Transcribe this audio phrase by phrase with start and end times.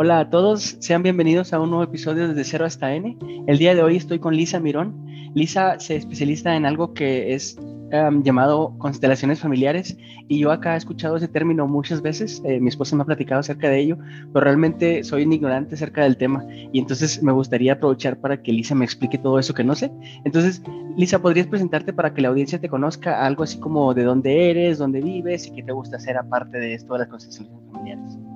[0.00, 3.18] Hola a todos, sean bienvenidos a un nuevo episodio desde Cero hasta N.
[3.48, 5.04] El día de hoy estoy con Lisa Mirón.
[5.34, 9.98] Lisa se especializa en algo que es um, llamado constelaciones familiares
[10.28, 12.40] y yo acá he escuchado ese término muchas veces.
[12.44, 13.98] Eh, mi esposa me ha platicado acerca de ello,
[14.32, 18.52] pero realmente soy un ignorante acerca del tema y entonces me gustaría aprovechar para que
[18.52, 19.90] Lisa me explique todo eso que no sé.
[20.24, 20.62] Entonces,
[20.96, 24.78] Lisa, ¿podrías presentarte para que la audiencia te conozca algo así como de dónde eres,
[24.78, 28.27] dónde vives y qué te gusta hacer aparte de esto de las constelaciones familiares?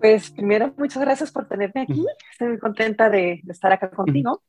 [0.00, 2.06] Pues primero, muchas gracias por tenerme aquí.
[2.30, 4.42] Estoy muy contenta de, estar acá contigo.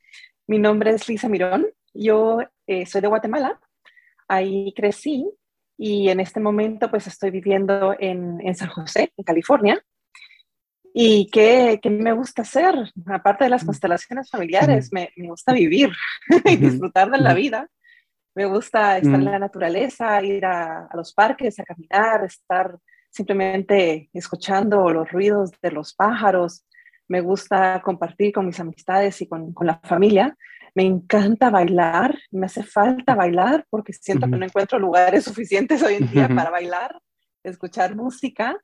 [0.45, 1.67] Mi nombre es Lisa Mirón.
[1.93, 3.59] Yo eh, soy de Guatemala.
[4.27, 5.27] Ahí crecí
[5.75, 9.83] y en este momento pues estoy viviendo en, en San José, en California.
[10.93, 12.75] ¿Y qué, qué, me gusta hacer?
[13.07, 15.89] Aparte de las constelaciones familiares, me, me gusta vivir
[16.45, 17.67] y disfrutar de la vida.
[18.35, 22.77] Me gusta estar en la naturaleza, ir a, a los parques, a caminar, estar
[23.09, 26.65] simplemente escuchando los ruidos de los pájaros.
[27.07, 30.37] Me gusta compartir con mis amistades y con, con la familia.
[30.75, 35.95] Me encanta bailar, me hace falta bailar porque siento que no encuentro lugares suficientes hoy
[35.95, 36.99] en día para bailar,
[37.43, 38.55] escuchar música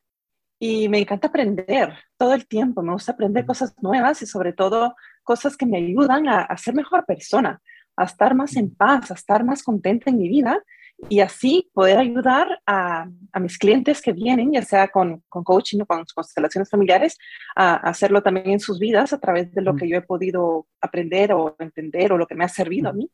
[0.59, 2.81] y me encanta aprender todo el tiempo.
[2.83, 6.75] Me gusta aprender cosas nuevas y sobre todo cosas que me ayudan a, a ser
[6.75, 7.59] mejor persona,
[7.97, 10.63] a estar más en paz, a estar más contenta en mi vida
[11.09, 15.81] y así poder ayudar a, a, mis clientes que vienen, ya sea con, con coaching
[15.81, 17.17] o con constelaciones familiares,
[17.55, 21.33] a, hacerlo también en sus vidas a través de lo que yo he podido aprender
[21.33, 23.09] o entender o lo que me ha servido a mí.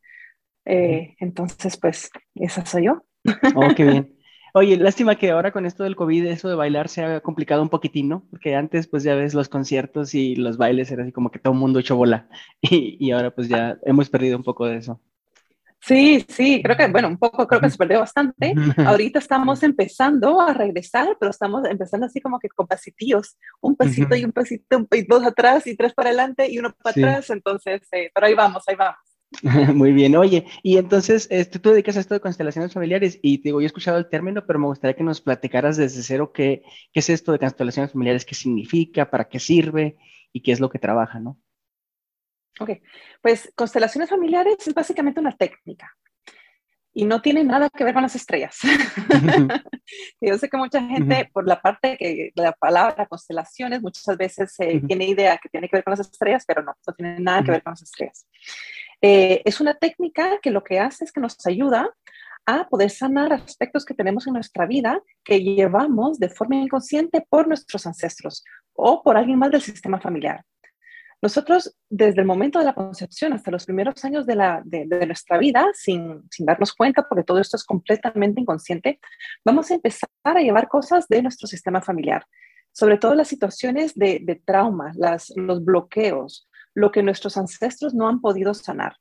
[0.66, 3.04] Eh, entonces, pues, esa soy yo.
[3.56, 4.18] Oh, qué bien.
[4.54, 7.70] Oye, lástima que ahora con esto del COVID, eso de bailar se ha complicado un
[7.70, 8.28] poquitín, ¿no?
[8.30, 11.54] Porque antes, pues ya ves, los conciertos y los bailes era así como que todo
[11.54, 12.30] el mundo echó bola.
[12.62, 15.02] Y, y ahora, pues ya hemos perdido un poco de eso.
[15.82, 18.54] Sí, sí, creo que, bueno, un poco creo que se perdió bastante.
[18.78, 24.16] Ahorita estamos empezando a regresar, pero estamos empezando así como que con pasitos, un pasito
[24.16, 27.82] y un pasito, y dos atrás y tres para adelante y uno para atrás, entonces,
[27.92, 29.00] eh, pero ahí vamos, ahí vamos.
[29.76, 33.50] Muy bien, oye, y entonces este, tú dedicas a esto de constelaciones familiares y te
[33.50, 36.64] digo, yo he escuchado el término, pero me gustaría que nos platicaras desde cero qué,
[36.92, 39.98] qué es esto de constelaciones familiares, qué significa, para qué sirve
[40.34, 41.39] y qué es lo que trabaja, ¿no?
[42.60, 42.72] Ok,
[43.22, 45.95] pues constelaciones familiares es básicamente una técnica
[46.94, 48.60] y no tiene nada que ver con las estrellas.
[50.22, 54.82] Yo sé que mucha gente, por la parte que la palabra constelaciones, muchas veces eh,
[54.86, 57.52] tiene idea que tiene que ver con las estrellas, pero no, no tiene nada que
[57.52, 58.28] ver con las estrellas.
[59.02, 61.90] Eh, es una técnica que lo que hace es que nos ayuda
[62.45, 67.48] a poder sanar aspectos que tenemos en nuestra vida que llevamos de forma inconsciente por
[67.48, 70.44] nuestros ancestros o por alguien más del sistema familiar.
[71.21, 74.36] Nosotros, desde el momento de la concepción hasta los primeros años de,
[75.05, 78.99] nuestra vida, sin, darnos cuenta, porque todo esto es completamente inconsciente,
[79.45, 82.26] vamos a empezar a llevar cosas de nuestro sistema familiar,
[82.71, 88.08] sobre todo las situaciones de, de trauma, las, los bloqueos, lo que nuestros ancestros no
[88.08, 88.95] han podido sanar.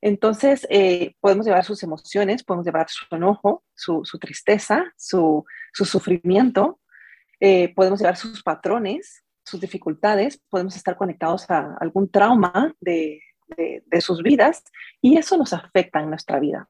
[0.00, 6.80] Entonces, eh, podemos llevar sus emociones, podemos llevar su enojo, su, tristeza, su, su sufrimiento,
[7.40, 13.20] eh, podemos llevar sus patrones, sus dificultades, podemos estar conectados a algún trauma de,
[13.56, 14.62] de, sus vidas
[15.00, 16.68] y eso nos afecta en nuestra vida.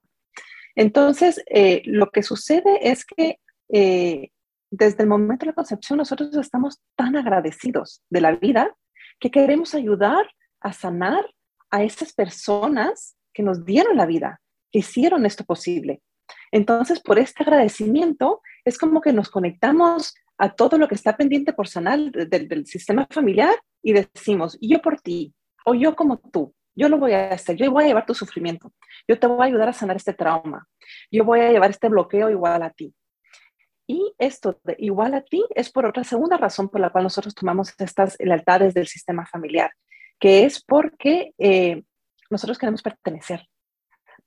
[0.75, 3.41] Entonces, eh, lo que sucede es que
[3.71, 4.31] eh,
[4.71, 8.77] desde el momento de la concepción nosotros estamos tan agradecidos de la vida
[9.19, 10.27] que queremos ayudar
[10.61, 11.25] a sanar
[11.71, 14.41] a esas personas que nos dieron la vida,
[14.71, 16.01] que hicieron esto posible.
[16.53, 21.53] Entonces, por este agradecimiento, es como que nos conectamos a todo lo que está pendiente
[21.53, 25.35] por sanar del, sistema familiar y decimos, yo por ti,
[25.65, 28.73] o yo como tú, yo lo voy a hacer, yo voy a llevar tu sufrimiento,
[29.09, 30.67] yo te voy a ayudar a sanar este trauma,
[31.11, 32.95] yo voy a llevar este bloqueo igual a ti.
[33.91, 37.35] Y esto de igual a ti es por otra segunda razón por la cual nosotros
[37.35, 39.73] tomamos estas lealtades del sistema familiar,
[40.21, 41.83] que es porque eh,
[42.31, 43.47] nosotros queremos pertenecer.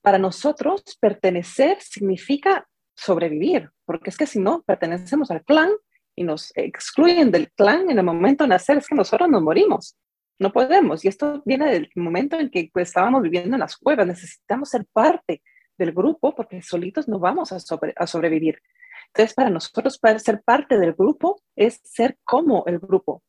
[0.02, 5.70] Para nosotros, pertenecer significa sobrevivir, porque es que si no pertenecemos al clan,
[6.14, 9.96] y nos excluyen del clan en el momento de nacer, es que nosotros nos morimos.
[10.38, 11.04] No podemos.
[11.04, 14.06] Y esto viene del momento en que pues, estábamos viviendo en las cuevas.
[14.06, 15.42] Necesitamos ser parte
[15.78, 17.58] del grupo porque solitos no vamos a,
[17.96, 18.60] a sobrevivir.
[19.08, 23.22] Entonces, para nosotros poder ser parte del grupo es ser como el grupo.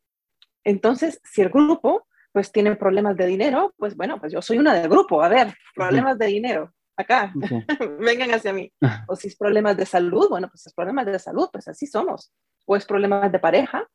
[0.63, 4.73] Entonces, si el grupo pues tiene problemas de dinero, pues bueno, pues yo soy una
[4.73, 5.21] del grupo.
[5.21, 7.33] A ver, problemas de dinero acá,
[7.99, 8.71] vengan hacia mí.
[9.07, 12.31] O si es problemas de salud, bueno, pues es problemas de salud, pues así somos.
[12.65, 13.87] O es problemas de pareja,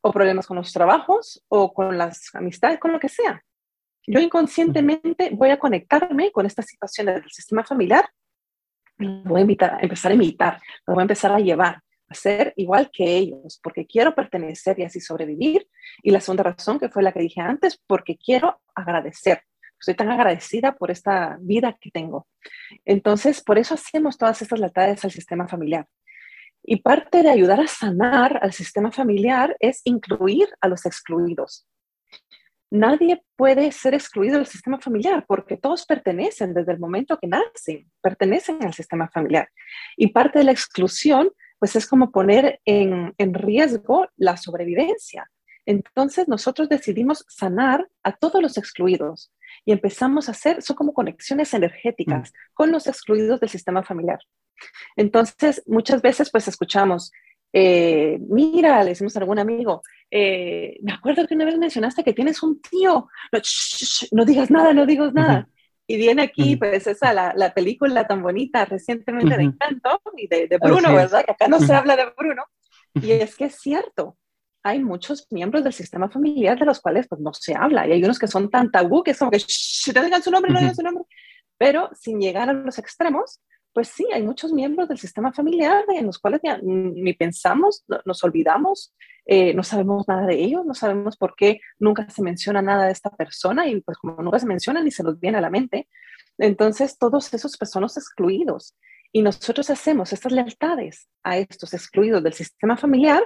[0.00, 3.42] o problemas con los trabajos, o con las amistades, con lo que sea.
[4.06, 8.08] Yo inconscientemente voy a conectarme con estas situaciones del sistema familiar,
[8.98, 11.80] voy a, invitar, a empezar a imitar, lo voy a empezar a llevar.
[12.10, 15.68] ser igual que ellos, porque quiero pertenecer y así sobrevivir.
[16.02, 19.42] Y la segunda razón, que fue la que dije antes, porque quiero agradecer.
[19.78, 22.26] Estoy tan agradecida por esta vida que tengo.
[22.84, 25.86] Entonces, por eso hacemos todas estas lealtades al sistema familiar.
[26.62, 31.66] Y parte de ayudar a sanar al sistema familiar es incluir a los excluidos.
[32.70, 37.88] Nadie puede ser excluido del sistema familiar porque todos pertenecen desde el momento que nacen,
[38.02, 39.48] pertenecen al sistema familiar.
[39.96, 45.30] Y parte de la exclusión pues es como poner en, riesgo la sobrevivencia.
[45.66, 49.32] Entonces nosotros decidimos sanar a todos los excluidos
[49.64, 52.34] y empezamos a hacer, son como conexiones energéticas mm.
[52.54, 54.20] con los excluidos del sistema familiar.
[54.94, 57.12] Entonces muchas veces pues escuchamos,
[57.52, 62.12] eh, mira, le decimos a algún amigo, eh, me acuerdo que una vez mencionaste que
[62.12, 63.40] tienes un tío, no,
[64.12, 65.48] no digas nada, no digas nada.
[65.88, 70.48] Y viene aquí, pues, esa, la, la, película tan bonita recientemente de Encanto y de,
[70.48, 71.24] de Bruno, ¿verdad?
[71.24, 72.42] Que acá no se habla de Bruno.
[72.94, 74.16] Y es que es cierto,
[74.66, 77.86] hay muchos miembros del sistema familiar de los cuales pues no se habla.
[77.86, 79.38] Y hay unos que son tan tabú que es como que
[79.94, 81.04] no digan su nombre, no digan su nombre,
[81.56, 83.40] pero sin llegar a los extremos,
[83.72, 88.92] pues sí, hay muchos miembros del sistema familiar en los cuales ni pensamos, nos olvidamos,
[89.24, 92.92] eh, no sabemos nada de ellos, no sabemos por qué nunca se menciona nada de
[92.92, 95.88] esta persona y pues como nunca se menciona ni se nos viene a la mente,
[96.38, 98.74] entonces todos esos personas excluidos.
[99.12, 103.22] Y nosotros hacemos estas lealtades a estos excluidos del sistema familiar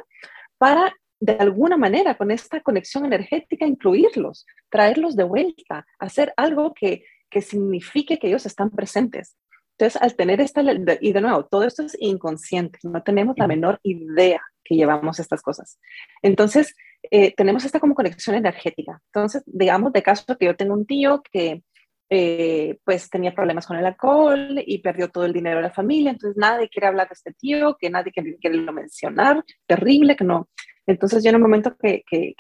[0.58, 7.04] para de alguna manera con esta conexión energética incluirlos, traerlos de vuelta, hacer algo que,
[7.28, 9.36] que signifique que ellos están presentes.
[9.78, 10.62] Entonces, al tener esta,
[11.00, 15.42] y de nuevo, todo esto es inconsciente, no tenemos la menor idea que llevamos estas
[15.42, 15.78] cosas.
[16.22, 16.74] Entonces,
[17.10, 19.00] eh, tenemos esta como conexión energética.
[19.06, 21.62] Entonces, digamos de caso que yo tengo un tío que
[22.12, 26.10] eh, pues tenía problemas con el alcohol y perdió todo el dinero de la familia,
[26.10, 30.24] entonces nadie quiere hablar de este tío, que nadie quiere, quiere lo mencionar, terrible, que
[30.24, 30.48] no.
[30.86, 32.34] Entonces yo en el momento que, que,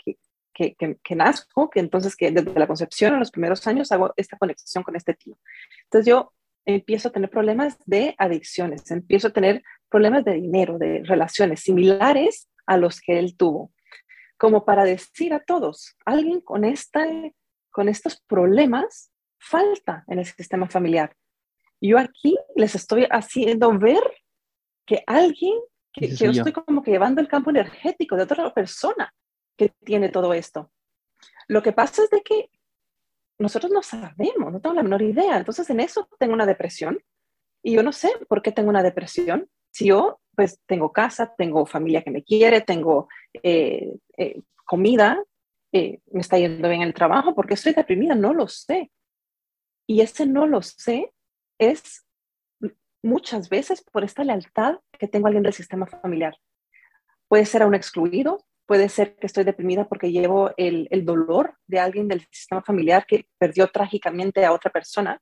[0.52, 4.36] que, que, nazco, que entonces que desde la concepción en los primeros años hago esta
[4.36, 5.38] conexión con este tío.
[5.84, 6.32] Entonces yo
[6.66, 12.48] empiezo a tener problemas de adicciones, empiezo a tener problemas de dinero, de relaciones similares
[12.66, 13.72] a los que él tuvo,
[14.36, 17.06] como para decir a todos, alguien con, esta,
[17.70, 19.09] con estos problemas
[19.40, 21.16] falta en el sistema familiar.
[21.80, 24.02] Yo aquí les estoy haciendo ver
[24.86, 25.58] que alguien,
[25.92, 29.12] que, yo estoy como que llevando el campo energético de otra persona
[29.56, 30.70] que tiene todo esto.
[31.48, 32.50] Lo que pasa es de que
[33.38, 35.38] nosotros no sabemos, no tengo la menor idea.
[35.38, 37.02] Entonces en eso tengo una depresión
[37.62, 39.48] y yo no sé por qué tengo una depresión.
[39.70, 43.08] Si yo pues tengo casa, tengo familia que me quiere, tengo
[43.42, 45.22] eh, eh, comida,
[45.72, 48.90] eh, me está yendo bien el trabajo, porque estoy deprimida, no lo sé.
[49.90, 51.12] Y ese no lo sé
[51.58, 52.06] es
[53.02, 56.36] muchas veces por esta lealtad que tengo a alguien del sistema familiar.
[57.26, 61.56] Puede ser a un excluido, puede ser que estoy deprimida porque llevo el, el, dolor
[61.66, 65.20] de alguien del sistema familiar que perdió trágicamente a otra persona.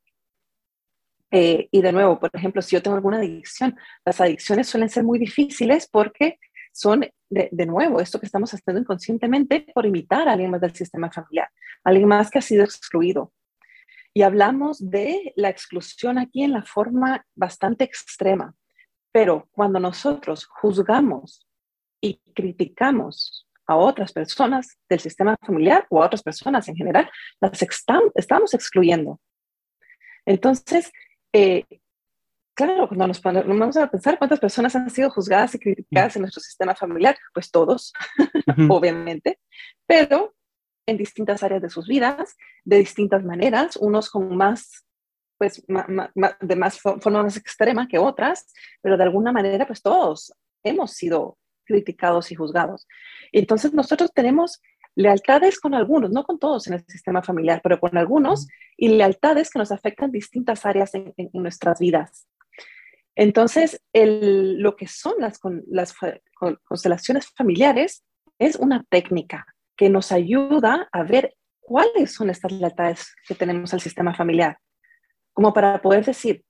[1.31, 3.75] Eh, y de nuevo, por ejemplo, si yo tengo alguna adicción,
[4.05, 6.39] las adicciones suelen ser muy difíciles porque
[6.75, 10.75] son, de, de, nuevo, esto que estamos haciendo inconscientemente por imitar a alguien más del
[10.75, 11.49] sistema familiar,
[11.85, 13.33] alguien más que ha sido excluido.
[14.19, 18.53] Y hablamos de la exclusión aquí en la forma bastante extrema.
[19.13, 21.47] Pero cuando nosotros juzgamos
[22.01, 27.09] y criticamos a otras personas del sistema familiar o a otras personas en general,
[27.41, 27.65] las
[28.17, 29.21] estamos excluyendo.
[30.27, 30.91] Entonces,
[31.33, 31.63] eh,
[32.55, 36.43] claro, cuando nos, vamos a pensar cuántas personas han sido juzgadas y criticadas en nuestro
[36.43, 37.93] sistema familiar, pues todos,
[38.69, 39.39] obviamente,
[39.87, 40.35] pero
[40.89, 44.87] en distintas áreas de sus vidas, de distintas maneras, unos con más,
[45.37, 48.47] pues, de más forma más extrema que otras,
[48.81, 50.33] pero de alguna manera, pues todos
[50.65, 52.89] hemos sido criticados y juzgados.
[53.33, 54.63] Entonces nosotros tenemos
[54.95, 59.51] lealtades con algunos, no con todos en el sistema familiar, pero con algunos, y lealtades
[59.51, 62.27] que nos afectan distintas áreas en, nuestras vidas.
[63.15, 65.95] Entonces, el, lo que son las, las
[66.65, 68.05] constelaciones familiares
[68.39, 69.47] es una técnica
[69.79, 74.59] que nos ayuda a ver cuáles son estas lealtades que tenemos al sistema familiar,
[75.33, 76.45] como para poder decir,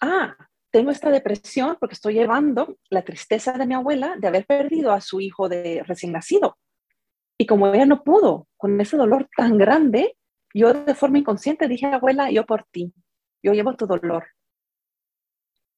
[0.00, 0.34] ah,
[0.70, 5.02] tengo esta depresión porque estoy llevando la tristeza de mi abuela de haber perdido a
[5.02, 6.56] su hijo de recién nacido.
[7.36, 10.16] Y como ella no pudo, con ese dolor tan grande,
[10.54, 12.94] yo de forma inconsciente dije, abuela, yo por ti,
[13.42, 14.28] yo llevo tu dolor.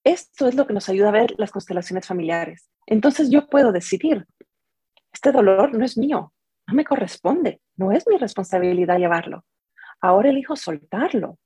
[0.05, 2.71] Esto es lo que nos ayuda a ver las constelaciones familiares.
[2.87, 4.27] Entonces yo puedo decidir,
[5.13, 6.34] este dolor no es mío,
[6.67, 9.45] no me corresponde, no es mi responsabilidad llevarlo.
[10.01, 11.39] Ahora elijo soltarlo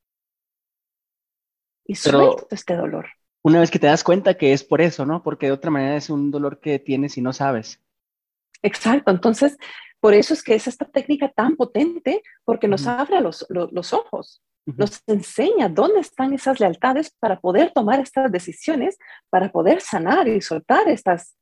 [1.85, 3.07] y suelto este dolor
[3.49, 5.23] una vez que te das cuenta que es por eso, ¿no?
[5.23, 7.81] Porque de otra manera es un dolor que tienes y no sabes.
[8.63, 9.57] Exacto, entonces
[10.01, 14.43] por eso es que es esta técnica tan potente, porque nos abre los, los, ojos,
[14.67, 18.99] nos enseña dónde están esas lealtades para poder tomar estas decisiones,
[19.31, 21.37] para poder sanar y soltar estas,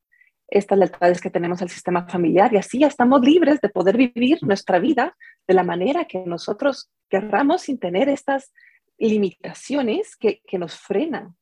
[0.49, 2.53] estas lealtades que tenemos al sistema familiar.
[2.53, 6.91] Y así ya estamos libres de poder vivir nuestra vida de la manera que nosotros
[7.09, 8.53] querramos sin tener estas
[8.99, 11.37] limitaciones que, que nos frenan.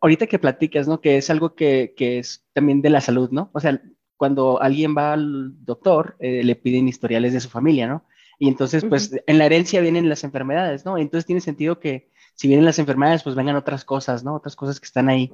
[0.00, 1.00] Ahorita que platicas, ¿no?
[1.00, 3.50] Que es algo que, que es también de la salud, ¿no?
[3.52, 3.80] O sea,
[4.16, 8.06] cuando alguien va al doctor, eh, le piden historiales de su familia, ¿no?
[8.38, 10.98] Y entonces, pues, en la herencia vienen las enfermedades, ¿no?
[10.98, 14.34] Entonces tiene sentido que si vienen las enfermedades, pues vengan otras cosas, ¿no?
[14.34, 15.30] Otras cosas que están ahí.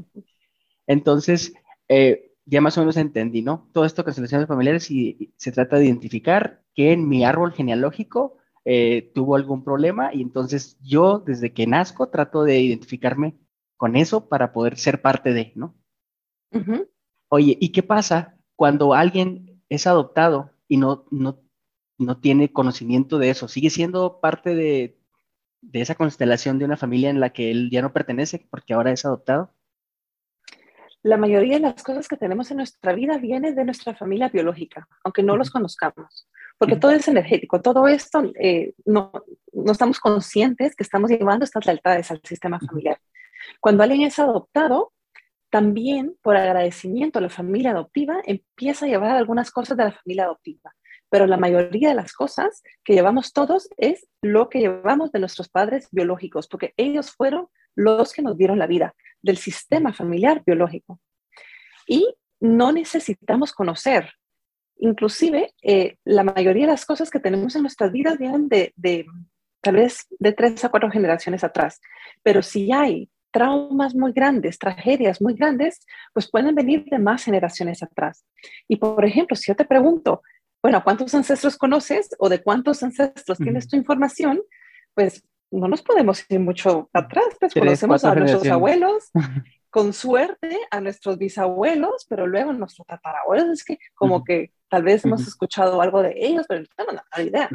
[0.86, 1.54] Entonces,
[1.88, 3.68] eh, ya más o menos entendí, ¿no?
[3.72, 8.38] Todo esto con constelaciones familiares y, se trata de identificar que en mi árbol genealógico
[8.64, 13.38] eh, tuvo algún problema y entonces yo desde que nazco trato de identificarme
[13.76, 15.74] con eso para poder ser parte de, ¿no?
[17.28, 21.40] Oye, ¿y qué pasa cuando alguien es adoptado y no, no,
[21.96, 24.98] no tiene conocimiento de eso, sigue siendo parte de,
[25.62, 28.92] de esa constelación de una familia en la que él ya no pertenece porque ahora
[28.92, 29.54] es adoptado?
[31.02, 34.86] La mayoría de las cosas que tenemos en nuestra vida viene de nuestra familia biológica,
[35.02, 36.28] aunque no los conozcamos,
[36.58, 39.10] porque todo es energético, todo esto eh, no,
[39.52, 42.98] no, estamos conscientes que estamos llevando estas lealtades al sistema familiar.
[43.60, 44.92] Cuando alguien es adoptado,
[45.50, 50.24] también por agradecimiento a la familia adoptiva empieza a llevar algunas cosas de la familia
[50.24, 50.74] adoptiva,
[51.08, 55.48] pero la mayoría de las cosas que llevamos todos es lo que llevamos de nuestros
[55.48, 61.00] padres biológicos, porque ellos fueron los que nos dieron la vida, del sistema familiar biológico.
[61.86, 64.12] Y no necesitamos conocer.
[64.78, 69.06] Inclusive, eh, la mayoría de las cosas que tenemos en nuestras vidas vienen de, de
[69.60, 71.80] tal vez de tres a cuatro generaciones atrás.
[72.22, 75.80] Pero si hay traumas muy grandes, tragedias muy grandes,
[76.12, 78.24] pues pueden venir de más generaciones atrás.
[78.68, 80.22] Y por ejemplo, si yo te pregunto,
[80.62, 84.42] bueno, ¿cuántos ancestros conoces o de cuántos ancestros tienes tu información?
[84.94, 89.10] Pues no nos podemos ir mucho atrás, pues conocemos a nuestros abuelos,
[89.70, 95.04] con suerte a nuestros bisabuelos, pero luego nuestros tatarabuelos, es que como que tal vez
[95.04, 97.50] hemos escuchado algo de ellos, pero no tenemos la idea.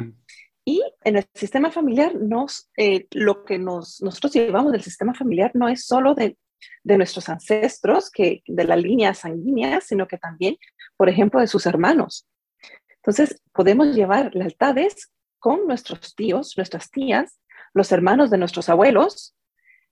[0.64, 5.52] Y en el sistema familiar, nos, eh, lo que nos, nosotros llevamos del sistema familiar
[5.54, 6.36] no es solo de,
[6.82, 10.56] de nuestros ancestros, que, de la línea sanguínea, sino que también,
[10.96, 12.26] por ejemplo, de sus hermanos.
[12.96, 17.38] Entonces, podemos llevar lealtades con nuestros tíos, nuestras tías,
[17.76, 19.36] los hermanos de nuestros abuelos.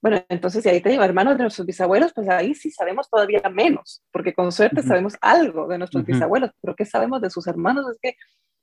[0.00, 3.42] Bueno, entonces, si ahí te digo, hermanos de nuestros bisabuelos, pues ahí sí sabemos todavía
[3.50, 7.86] menos, porque con suerte sabemos algo de nuestros bisabuelos, pero ¿qué sabemos de sus hermanos?
[7.90, 8.16] Es que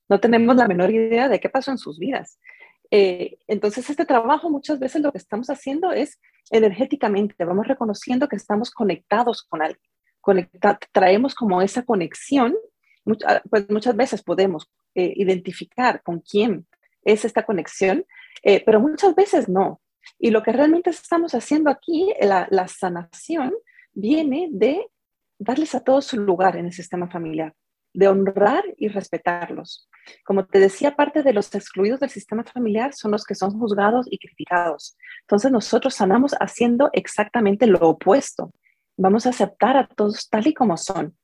[0.10, 2.40] no tenemos la menor idea de qué pasó en sus vidas.
[2.90, 8.36] Eh, entonces, este trabajo muchas veces lo que estamos haciendo es energéticamente, vamos reconociendo que
[8.36, 10.50] estamos conectados con alguien,
[10.92, 12.56] traemos como esa conexión,
[13.50, 16.68] pues muchas veces podemos eh, identificar con quién
[17.04, 18.06] es esta conexión,
[18.44, 19.82] eh, pero muchas veces no.
[20.20, 23.54] Y lo que realmente estamos haciendo aquí, la, la sanación,
[23.94, 24.88] viene de
[25.40, 27.54] darles a todos su lugar en el sistema familiar
[27.94, 29.90] de honrar y respetarlos.
[30.26, 34.08] Como te decía, parte de los excluidos del sistema familiar son los que son juzgados
[34.10, 34.98] y criticados.
[35.22, 38.52] Entonces nosotros sanamos haciendo exactamente lo opuesto.
[38.98, 41.18] Vamos a aceptar a todos tal y como son.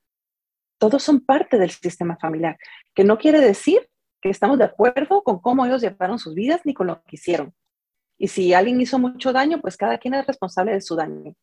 [0.78, 2.56] Todos son parte del sistema familiar,
[2.94, 3.88] que no quiere decir
[4.20, 7.54] que estamos de acuerdo con cómo ellos llevaron sus vidas ni con lo que hicieron.
[8.18, 11.34] Y si alguien hizo mucho daño, pues cada quien es responsable de su daño.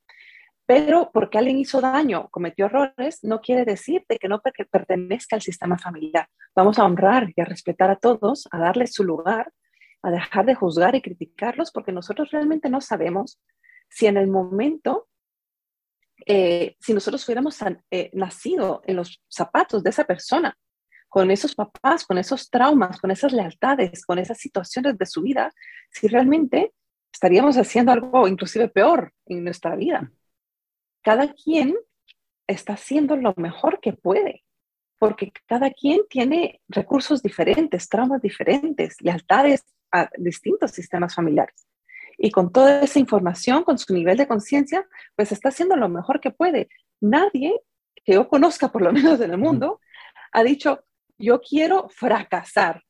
[0.65, 4.41] Pero porque alguien hizo daño, cometió errores, no quiere decir de que no
[4.71, 6.27] pertenezca al sistema familiar.
[6.55, 9.53] Vamos a honrar y a respetar a todos, a darles su lugar,
[10.01, 13.39] a dejar de juzgar y criticarlos, porque nosotros realmente no sabemos
[13.89, 15.07] si en el momento,
[16.25, 17.57] eh, si nosotros hubiéramos
[17.91, 20.57] eh, nacido en los zapatos de esa persona,
[21.15, 25.53] con esos papás, con esos traumas, con esas lealtades, con esas situaciones de su vida,
[25.89, 26.73] si realmente
[27.13, 30.11] estaríamos haciendo algo inclusive peor en nuestra vida
[31.05, 31.75] cada quien
[32.47, 34.43] está haciendo lo mejor que puede,
[34.97, 41.67] porque cada quien tiene recursos diferentes, traumas diferentes, lealtades a distintos sistemas familiares.
[42.17, 46.19] Y con toda esa información, con su nivel de conciencia, pues está haciendo lo mejor
[46.19, 46.69] que puede.
[46.99, 47.61] Nadie
[48.03, 49.79] que yo conozca, por lo menos en el mundo,
[50.31, 50.85] ha dicho,
[51.17, 52.81] yo quiero fracasar,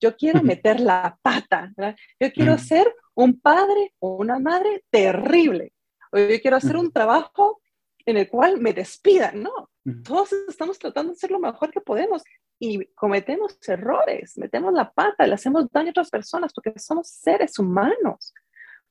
[0.00, 1.72] yo quiero meter la pata,
[2.20, 5.72] yo quiero ser un padre o una madre terrible,
[6.12, 7.60] o yo quiero hacer un trabajo
[8.06, 9.70] en el cual me despidan, no.
[10.02, 12.22] Todos estamos tratando de hacer lo mejor que podemos
[12.58, 17.58] y cometemos errores, metemos la pata, le hacemos daño a otras personas porque somos seres
[17.58, 18.32] humanos,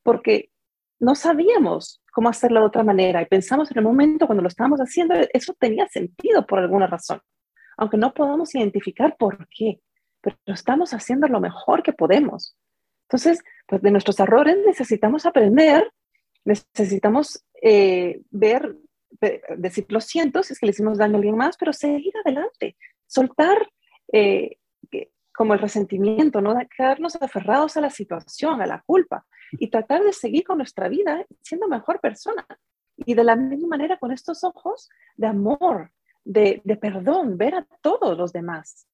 [0.03, 0.51] porque
[0.99, 4.79] no sabíamos cómo hacerlo de otra manera y pensamos en el momento cuando lo estábamos
[4.79, 7.21] haciendo, eso tenía sentido por alguna razón,
[7.77, 9.81] aunque no podamos identificar por qué,
[10.21, 12.55] pero estamos haciendo lo mejor que podemos.
[13.07, 15.91] Entonces, pues de nuestros errores necesitamos aprender,
[16.45, 18.75] necesitamos eh, ver,
[19.57, 22.75] decir lo siento si es que le hicimos daño a alguien más, pero seguir adelante,
[23.07, 23.57] soltar
[24.11, 24.57] eh,
[25.35, 30.13] como el resentimiento, no quedarnos aferrados a la situación, a la culpa y tratar de
[30.13, 32.45] seguir con nuestra vida siendo mejor persona.
[32.95, 35.91] Y de la misma manera con estos ojos de amor,
[36.23, 38.87] de, perdón, ver a todos los demás,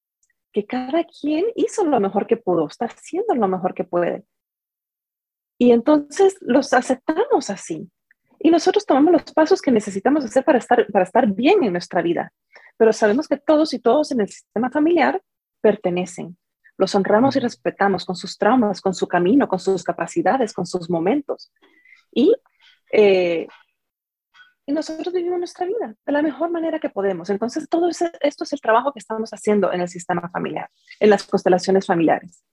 [0.52, 4.24] que cada quien hizo lo mejor que pudo, está haciendo lo mejor que puede.
[5.58, 7.90] Y entonces los aceptamos así.
[8.38, 12.00] Y nosotros tomamos los pasos que necesitamos hacer para estar, para estar bien en nuestra
[12.00, 12.32] vida.
[12.78, 15.22] Pero sabemos que todos y todos en el sistema familiar
[15.60, 16.38] pertenecen.
[16.78, 20.88] Los honramos y respetamos con sus traumas, con su camino, con sus capacidades, con sus
[20.88, 21.52] momentos.
[22.10, 22.34] Y,
[22.90, 23.46] eh,
[24.70, 27.30] nosotros vivimos nuestra vida de la mejor manera que podemos.
[27.30, 31.24] Entonces, todo esto es el trabajo que estamos haciendo en el sistema familiar, en las
[31.24, 32.44] constelaciones familiares.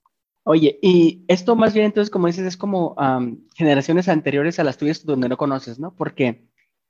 [0.44, 2.96] Oye, y esto más bien entonces, como dices, es como
[3.54, 5.94] generaciones anteriores a las tuyas donde no conoces, ¿no?
[5.94, 6.48] Porque,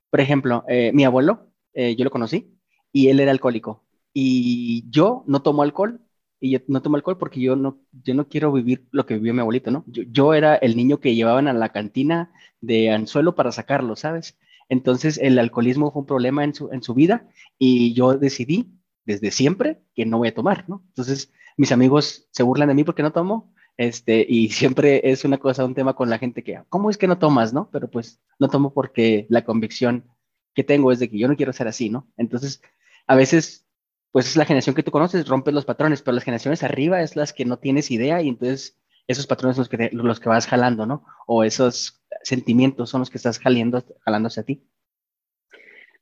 [0.09, 2.57] por ejemplo, eh, mi abuelo, eh, yo lo conocí
[2.93, 3.83] y él era alcohólico
[4.13, 6.01] y yo no tomo alcohol
[6.39, 9.33] y yo no tomo alcohol porque yo no, yo no quiero vivir lo que vivió
[9.33, 9.83] mi abuelito, ¿no?
[9.87, 12.31] Yo, era el niño que llevaban a la cantina
[12.61, 14.37] de anzuelo para sacarlo, ¿sabes?
[14.69, 18.71] Entonces el alcoholismo fue un problema en su, en su vida y yo decidí
[19.05, 20.83] desde siempre que no voy a tomar, ¿no?
[20.89, 25.37] Entonces mis amigos se burlan de mí porque no tomo, este, y siempre es una
[25.37, 27.69] cosa, un tema con la gente que, ¿cómo es que no tomas, no?
[27.71, 30.05] Pero pues no tomo porque la convicción
[30.53, 32.07] que tengo es de que yo no quiero ser así, ¿no?
[32.17, 32.61] Entonces,
[33.07, 33.65] a veces
[34.11, 37.15] pues es la generación que tú conoces, rompes los patrones, pero las generaciones arriba es
[37.15, 40.85] las que no tienes idea y entonces esos patrones los que, los que vas jalando,
[40.85, 41.05] ¿no?
[41.27, 44.67] O esos sentimientos son los que estás jalando, jalándose a ti.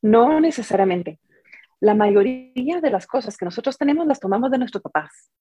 [0.01, 1.19] No necesariamente.
[1.79, 5.31] La mayoría de las cosas que nosotros tenemos las tomamos de nuestros papás.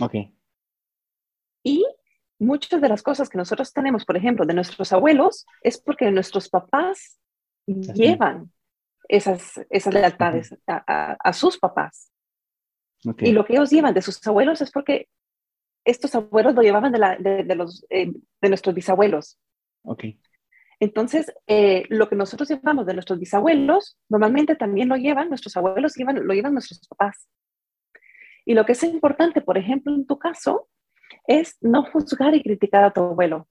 [0.00, 0.14] Ok.
[1.62, 1.86] Y
[2.38, 6.48] muchas de las cosas que nosotros tenemos, por ejemplo, de nuestros abuelos, es porque nuestros
[6.48, 7.20] papás
[7.66, 8.52] llevan
[9.08, 12.12] esas, esas lealtades a, sus papás.
[13.18, 15.08] Y lo que ellos llevan de sus abuelos es porque
[15.84, 19.38] estos abuelos lo llevaban de, la, de, los, eh, de nuestros bisabuelos.
[19.82, 20.20] Okay.
[20.80, 25.94] Entonces, eh, lo que nosotros llevamos de nuestros bisabuelos, normalmente también lo llevan, nuestros abuelos
[25.94, 27.28] llevan, lo llevan nuestros papás.
[28.46, 30.68] Y lo que es importante, por ejemplo, en tu caso,
[31.26, 33.46] es no juzgar y criticar a tu abuelo,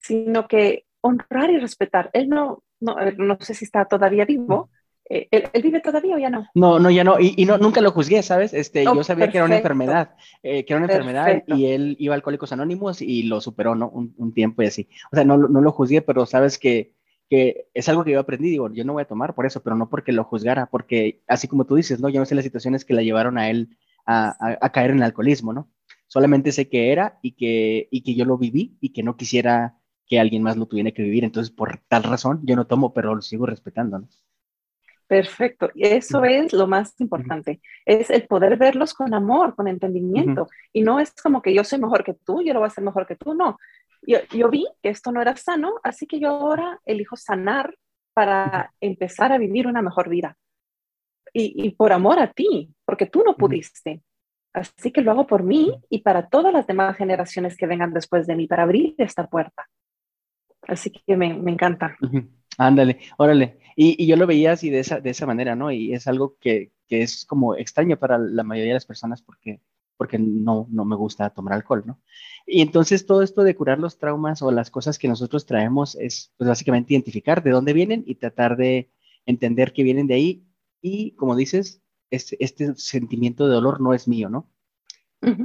[0.00, 2.10] sino que honrar y respetar.
[2.12, 4.70] Él no, no, no sé si está todavía vivo.
[5.08, 6.48] Eh, ¿él, vive todavía o ya no?
[6.54, 7.16] No, no, ya no.
[7.20, 8.52] Y, no, nunca lo juzgué, ¿sabes?
[8.52, 12.14] Este, yo sabía que era una enfermedad, eh, que era una enfermedad y él iba
[12.14, 13.88] a Alcohólicos Anónimos y lo superó, ¿no?
[13.88, 14.88] Un, tiempo y así.
[15.12, 16.94] O sea, no, no lo juzgué, pero sabes que,
[17.30, 18.50] que es algo que yo aprendí.
[18.50, 21.46] Digo, yo no voy a tomar por eso, pero no porque lo juzgara, porque así
[21.46, 22.08] como tú dices, ¿no?
[22.08, 25.02] Yo no sé las situaciones que la llevaron a él a, a, caer en el
[25.04, 25.70] alcoholismo, ¿no?
[26.08, 29.78] Solamente sé que era y que, y que yo lo viví y que no quisiera
[30.06, 31.24] que alguien más lo tuviera que vivir.
[31.24, 33.98] Entonces, por tal razón, yo no tomo, pero lo sigo respetando.
[34.00, 34.08] ¿no?
[35.06, 35.70] Perfecto.
[35.76, 37.60] Eso es lo más importante.
[37.84, 40.48] Es el poder verlos con amor, con entendimiento.
[40.72, 42.82] Y no es como que yo soy mejor que tú, yo lo voy a ser
[42.82, 43.34] mejor que tú.
[43.34, 43.56] No.
[44.02, 47.74] Yo, yo vi que esto no era sano, así que yo ahora elijo sanar
[48.14, 50.36] para empezar a vivir una mejor vida.
[51.32, 54.02] Y, y por amor a ti, porque tú no pudiste.
[54.52, 58.26] Así que lo hago por mí y para todas las demás generaciones que vengan después
[58.26, 59.68] de mí, para abrir esta puerta.
[60.62, 61.96] Así que me, me encanta.
[62.58, 63.58] Ándale, órale.
[63.76, 65.70] Y, yo lo veía así de esa, de esa manera, ¿no?
[65.70, 69.60] Y es algo que, que, es como extraño para la mayoría de las personas porque,
[69.96, 72.00] porque no, no me gusta tomar alcohol, ¿no?
[72.46, 76.32] Y entonces todo esto de curar los traumas o las cosas que nosotros traemos es
[76.38, 78.90] pues básicamente identificar de dónde vienen y tratar de
[79.26, 80.46] entender que vienen de ahí.
[80.80, 84.50] Y como dices, este, este sentimiento de dolor no es mío, ¿no?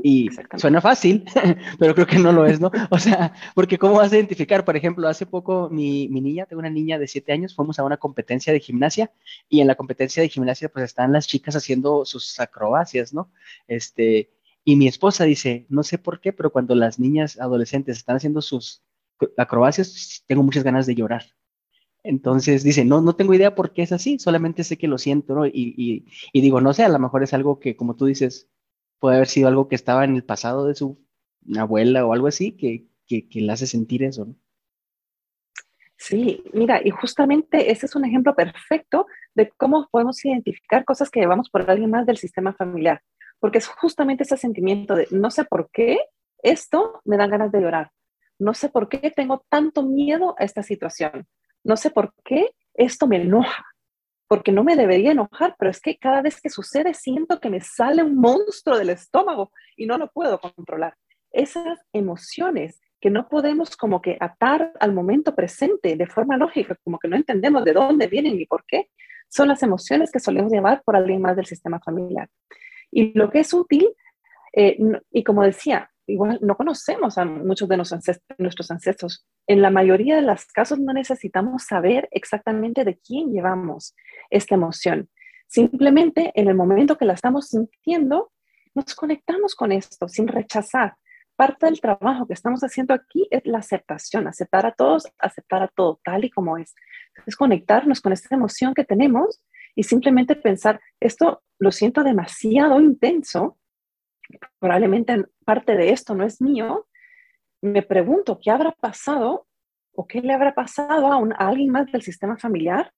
[0.04, 1.24] Y suena fácil,
[1.80, 2.72] pero creo que no lo es, ¿no?
[2.90, 4.66] O sea, porque ¿cómo vas a identificar?
[4.66, 7.84] Por ejemplo, hace poco mi, mi niña, tengo una niña de 7 años, fuimos a
[7.84, 9.12] una competencia de gimnasia
[9.50, 13.32] y en la competencia de gimnasia pues están las chicas haciendo sus acrobacias, ¿no?
[13.68, 14.32] Este,
[14.64, 18.42] y mi esposa dice, no sé por qué, pero cuando las niñas adolescentes están haciendo
[18.42, 18.84] sus
[19.38, 21.26] acrobacias, tengo muchas ganas de llorar.
[22.04, 25.36] Entonces dice, no, no tengo idea por qué es así, solamente sé que lo siento,
[25.36, 25.46] ¿no?
[25.46, 28.50] Y, y, y digo, no sé, a lo mejor es algo que, como tú dices,
[29.02, 31.04] puede haber sido algo que estaba en el pasado de su
[31.58, 34.36] abuela o algo así que, que, le hace sentir eso, ¿no?
[35.98, 41.20] Sí, mira, y justamente ese es un ejemplo perfecto de cómo podemos identificar cosas que
[41.20, 43.02] llevamos por alguien más del sistema familiar,
[43.40, 46.00] porque es justamente ese sentimiento de no sé por qué
[46.44, 47.92] esto me da ganas de llorar,
[48.40, 51.28] no sé por qué tengo tanto miedo a esta situación,
[51.64, 53.66] no sé por qué esto me enoja,
[54.32, 57.60] porque no me debería enojar, pero es que cada vez que sucede siento que me
[57.60, 60.96] sale un monstruo del estómago y no lo puedo controlar.
[61.34, 66.98] Esas emociones que no podemos como que atar al momento presente de forma lógica, como
[66.98, 68.90] que no entendemos de dónde vienen ni por qué,
[69.28, 72.30] son las emociones que solemos llevar por alguien más del sistema familiar.
[72.90, 73.86] Y lo que es útil,
[74.54, 74.78] eh,
[75.12, 79.26] y como decía, igual no conocemos a muchos de nuestros ancestros.
[79.48, 83.96] En la mayoría de los casos no necesitamos saber exactamente de quién llevamos
[84.30, 85.10] esta emoción.
[85.48, 88.32] Simplemente en el momento que la estamos sintiendo,
[88.74, 90.96] nos conectamos con esto sin rechazar.
[91.36, 95.68] Parte del trabajo que estamos haciendo aquí es la aceptación, aceptar a todos, aceptar a
[95.68, 96.76] todo tal y como es.
[97.26, 99.44] Es conectarnos con esta emoción que tenemos
[99.76, 103.58] y simplemente pensar, esto lo siento demasiado intenso,
[104.60, 106.88] probablemente parte de esto no es mío,
[107.62, 109.48] me pregunto qué habrá pasado
[109.94, 112.92] o qué le habrá pasado a, alguien más del sistema familiar,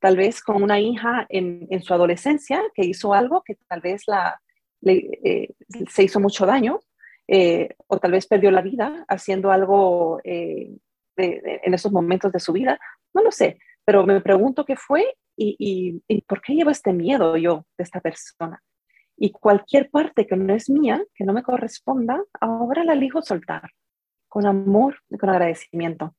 [0.00, 4.04] tal vez con una hija en, su adolescencia que hizo algo que tal vez
[4.84, 5.54] eh,
[5.88, 6.80] se hizo mucho daño,
[7.28, 10.72] eh, o tal vez perdió la vida haciendo algo eh,
[11.16, 12.78] en esos momentos de su vida,
[13.14, 17.36] no lo sé, pero me pregunto qué fue y, y por qué llevo este miedo
[17.36, 18.60] yo de esta persona.
[19.16, 23.70] Y cualquier parte que no es mía, que no me corresponda, ahora la elijo soltar
[24.28, 26.14] con amor y con agradecimiento.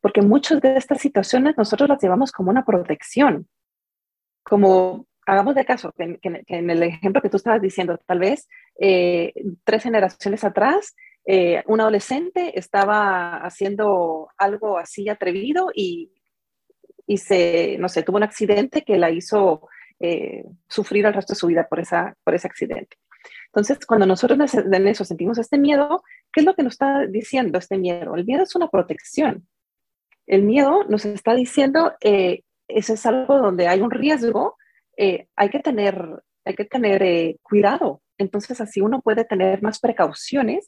[0.00, 3.48] Porque muchas de estas situaciones nosotros las llevamos como una protección.
[4.42, 8.46] Como, hagamos de caso, que, en el ejemplo que tú estabas diciendo, tal vez
[8.78, 9.32] eh,
[9.64, 10.94] tres generaciones atrás,
[11.26, 16.12] eh, un adolescente estaba haciendo algo así atrevido y,
[17.06, 19.66] y se, no sé, tuvo un accidente que la hizo
[20.00, 22.96] eh, sufrir el resto de su vida por, esa, por ese accidente.
[23.46, 26.02] Entonces, cuando nosotros en eso sentimos este miedo,
[26.32, 28.14] ¿qué es lo que nos está diciendo este miedo?
[28.14, 29.46] El miedo es una protección.
[30.26, 34.56] El miedo nos está diciendo, eh, eso es algo donde hay un riesgo,
[34.96, 38.02] eh, hay que tener, hay que tener cuidado.
[38.18, 40.66] Entonces, así uno puede tener más precauciones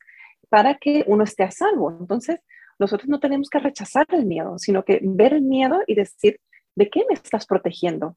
[0.49, 1.97] para que uno esté a salvo.
[2.01, 2.41] Entonces,
[2.79, 6.41] nosotros no tenemos que rechazar el miedo, sino que ver el miedo y decir,
[6.75, 8.17] ¿de qué me estás protegiendo?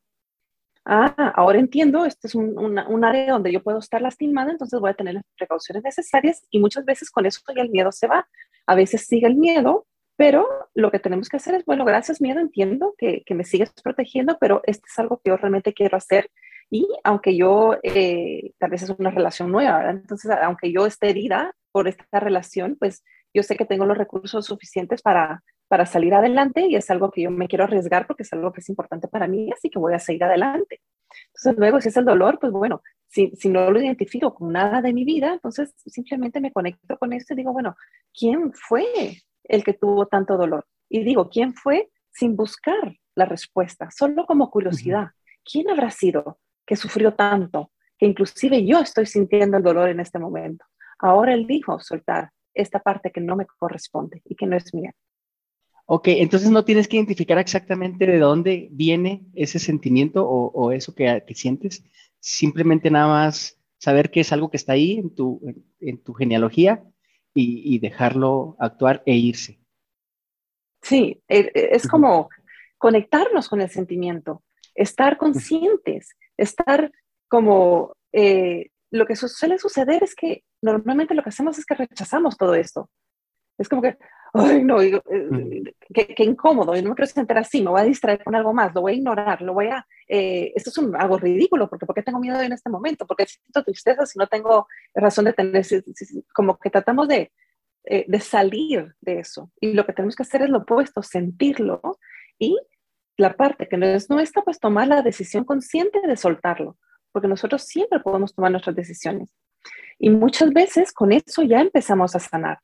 [0.90, 4.96] Ah, ahora entiendo, este es un, área donde yo puedo estar lastimada, entonces voy a
[4.96, 8.28] tener las precauciones necesarias y muchas veces con eso el miedo se va.
[8.66, 9.86] A veces sigue el miedo,
[10.18, 14.38] pero lo que tenemos que hacer es, bueno, gracias miedo, entiendo que, me sigues protegiendo,
[14.40, 16.30] pero esto es algo que yo realmente quiero hacer.
[16.72, 21.54] Y aunque yo, eh, tal vez es una relación nueva, entonces aunque yo esté herida
[21.72, 26.66] por esta relación, pues yo sé que tengo los recursos suficientes para, para salir adelante
[26.68, 29.28] y es algo que yo me quiero arriesgar porque es algo que es importante para
[29.28, 30.82] mí, así que voy a seguir adelante.
[31.28, 34.82] Entonces luego, si es el dolor, pues bueno, si, si no lo identifico con nada
[34.82, 37.76] de mi vida, entonces simplemente me conecto con esto y digo, bueno,
[38.18, 38.84] ¿quién fue
[39.44, 40.66] el que tuvo tanto dolor?
[40.90, 43.92] Y digo, ¿quién fue sin buscar la respuesta?
[43.92, 45.10] Solo como curiosidad.
[45.50, 47.72] ¿Quién habrá sido que sufrió tanto?
[47.98, 50.66] Que inclusive yo estoy sintiendo el dolor en este momento.
[50.98, 54.94] Ahora elijo soltar esta parte que no me corresponde y que no es mía.
[55.92, 61.24] Ok, entonces no tienes que identificar exactamente de dónde viene ese sentimiento o, eso que,
[61.34, 61.84] sientes,
[62.20, 65.42] simplemente nada más saber que es algo que está ahí en tu,
[65.80, 66.84] en, tu genealogía
[67.34, 69.60] y, dejarlo actuar e irse.
[70.84, 72.30] Sí, e, e, es como
[72.78, 74.44] conectarnos con el sentimiento,
[74.76, 76.92] estar conscientes, estar
[77.28, 82.38] como eh, lo que suele suceder es que normalmente lo que hacemos es que rechazamos
[82.38, 82.92] todo esto.
[83.60, 83.98] Es como que,
[84.34, 85.02] ay, no, eh,
[85.94, 88.74] qué, incómodo, yo no me quiero sentir así, me voy a distraer con algo más,
[88.74, 91.94] lo voy a ignorar, lo voy a, eh, esto es un, algo ridículo, porque ¿por
[91.94, 93.06] qué tengo miedo en este momento?
[93.06, 95.66] porque siento tristeza si no tengo razón de tener,
[96.34, 97.34] como que tratamos de,
[97.84, 99.52] eh, de salir de eso.
[99.60, 101.82] Y lo que tenemos que hacer es lo opuesto, sentirlo
[102.38, 102.58] y
[103.18, 106.78] la parte que no es nuestra, pues tomar la decisión consciente de soltarlo,
[107.12, 109.36] porque nosotros siempre podemos tomar nuestras decisiones.
[109.98, 112.60] Y muchas veces con eso ya empezamos a sanar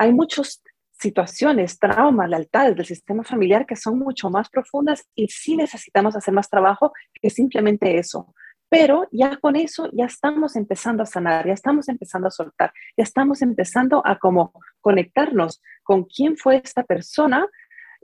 [0.00, 0.62] hay muchas
[0.98, 6.32] situaciones, traumas, lealtades del sistema familiar que son mucho más profundas y sí necesitamos hacer
[6.32, 8.34] más trabajo que simplemente eso.
[8.70, 13.04] Pero ya con eso ya estamos empezando a sanar, ya estamos empezando a soltar, ya
[13.04, 17.46] estamos empezando a como conectarnos con quién fue esta persona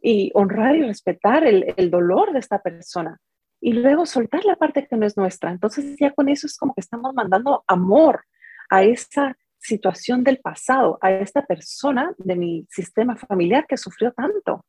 [0.03, 3.19] y honrar y respetar el, el dolor de esta persona
[3.59, 5.51] y luego soltar la parte que no es nuestra.
[5.51, 8.25] Entonces ya con eso es como que estamos mandando amor
[8.69, 9.35] a esa
[9.67, 14.65] situación del pasado, a esta persona de mi sistema familiar que sufrió tanto.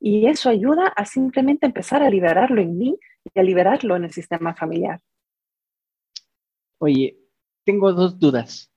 [0.00, 2.98] Y eso ayuda a simplemente empezar a liberarlo en mí
[3.34, 5.00] y a liberarlo en el sistema familiar.
[6.78, 7.18] Oye,
[7.64, 8.70] tengo dos dudas.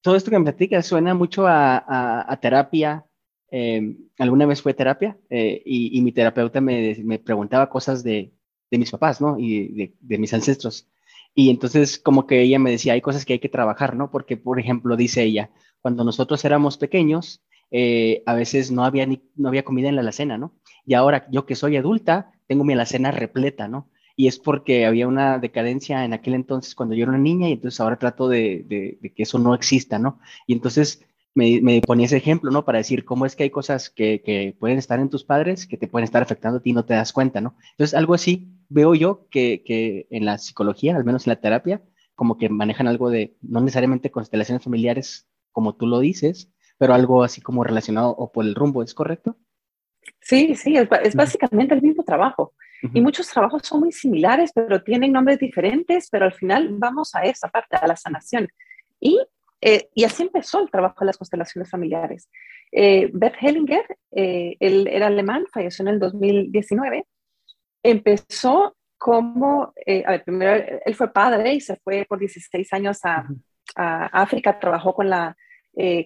[0.00, 3.04] todo esto que me platicas suena mucho a, terapia.
[3.50, 8.32] Em, alguna vez fue terapia eh, y, mi terapeuta me, me preguntaba cosas de,
[8.70, 9.38] de, mis papás, ¿no?
[9.38, 10.88] Y de, mis ancestros.
[11.38, 14.10] Y entonces como que ella me decía, hay cosas que hay que trabajar, ¿no?
[14.10, 19.22] Porque, por ejemplo, dice ella, cuando nosotros éramos pequeños, eh, a veces no había, ni,
[19.36, 20.56] no había comida en la alacena, ¿no?
[20.84, 23.88] Y ahora yo que soy adulta, tengo mi alacena repleta, ¿no?
[24.16, 27.52] y es porque había una decadencia en aquel entonces cuando yo era una niña y
[27.52, 30.18] entonces ahora trato de, de, que eso no exista, ¿no?
[30.48, 31.06] Y entonces
[31.38, 32.64] me, me, ponía ese ejemplo, ¿no?
[32.64, 35.76] Para decir cómo es que hay cosas que, que, pueden estar en tus padres que
[35.76, 37.54] te pueden estar afectando a ti y no te das cuenta, ¿no?
[37.70, 41.80] Entonces algo así veo yo que, que en la psicología, al menos en la terapia,
[42.16, 47.22] como que manejan algo de, no necesariamente constelaciones familiares como tú lo dices, pero algo
[47.22, 49.36] así como relacionado o por el rumbo, ¿es correcto?
[50.20, 52.52] Sí, sí, es, es básicamente el mismo trabajo.
[52.94, 57.22] Y muchos trabajos son muy similares, pero tienen nombres diferentes, pero al final vamos a
[57.22, 58.48] esa parte, a la sanación.
[59.00, 59.20] Y,
[59.60, 62.28] eh, y así empezó el trabajo de las constelaciones familiares.
[62.72, 67.04] Eh, Bert Hellinger, eh, él era alemán, falleció en el 2019,
[67.82, 69.72] empezó como,
[70.06, 73.26] a ver, primero él fue padre y se fue por 16 años a,
[73.76, 75.36] a África, trabajó con la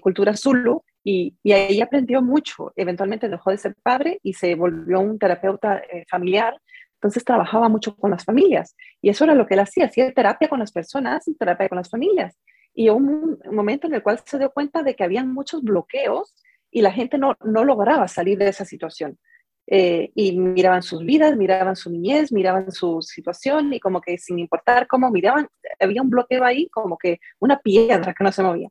[0.03, 2.73] cultura Zulu y, ahí aprendió mucho.
[2.77, 6.61] Eventualmente dejó de ser padre y se volvió un terapeuta eh, familiar.
[6.95, 8.77] Entonces trabajaba mucho con las familias.
[9.01, 9.87] Y eso era lo que él hacía.
[9.87, 12.37] Hacía terapia con las personas y terapia con las familias.
[12.75, 16.35] Y hubo un, momento en el cual se dio cuenta de que había muchos bloqueos
[16.71, 19.19] y la gente no, no lograba salir de esa situación.
[19.67, 24.39] Eh, y miraban sus vidas, miraban su niñez, miraban su situación y como que sin
[24.39, 28.69] importar cómo miraban, había un bloqueo ahí, como que una piedra que no se movía.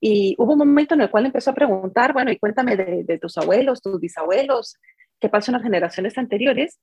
[0.00, 3.36] Y hubo un momento en el cual empezó a preguntar, bueno, y cuéntame de, tus
[3.36, 4.76] abuelos, tus bisabuelos,
[5.20, 6.80] qué pasó en las generaciones anteriores,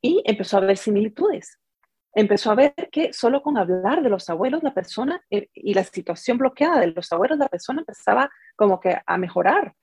[0.00, 1.58] y empezó a ver similitudes.
[2.16, 5.84] Empezó a ver que solo con hablar de los abuelos, la persona eh, y la
[5.84, 9.74] situación bloqueada de los abuelos, la persona empezaba como que a mejorar.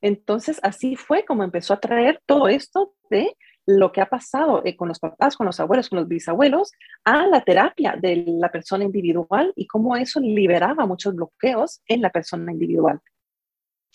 [0.00, 4.74] Entonces, así fue como empezó a traer todo esto de lo que ha pasado eh,
[4.74, 6.72] con los papás, con los abuelos, con los bisabuelos,
[7.04, 12.08] a la terapia de la persona individual y cómo eso liberaba muchos bloqueos en la
[12.08, 13.00] persona individual.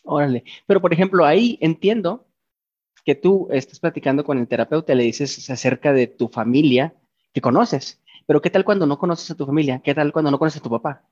[0.03, 2.27] Órale, pero por ejemplo, ahí entiendo
[3.03, 6.93] que tú estás platicando con el terapeuta, le dices acerca de tu familia
[7.37, 9.79] que conoces, pero ¿qué tal cuando no conoces a tu familia?
[9.83, 11.03] ¿Qué tal cuando no conoces a tu papá?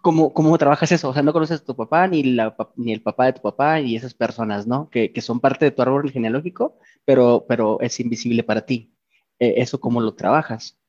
[0.00, 1.10] ¿Cómo, ¿Cómo trabajas eso?
[1.10, 3.78] O sea, no conoces a tu papá, ni, la, ni el papá de tu papá,
[3.78, 4.88] y esas personas, ¿no?
[4.88, 8.90] Que, que son parte de tu árbol genealógico, pero, pero es invisible para ti.
[9.38, 10.80] Eh, ¿Eso cómo lo trabajas?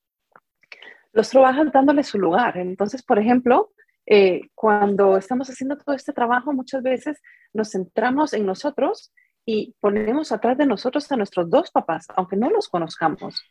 [1.11, 2.57] Los trabajas dándole su lugar.
[2.57, 3.73] Entonces, por ejemplo,
[4.05, 9.11] eh, cuando estamos haciendo todo este trabajo, muchas veces nos centramos en nosotros
[9.47, 13.41] y ponemos atrás de nosotros a nuestros dos papás, aunque no los conozcamos,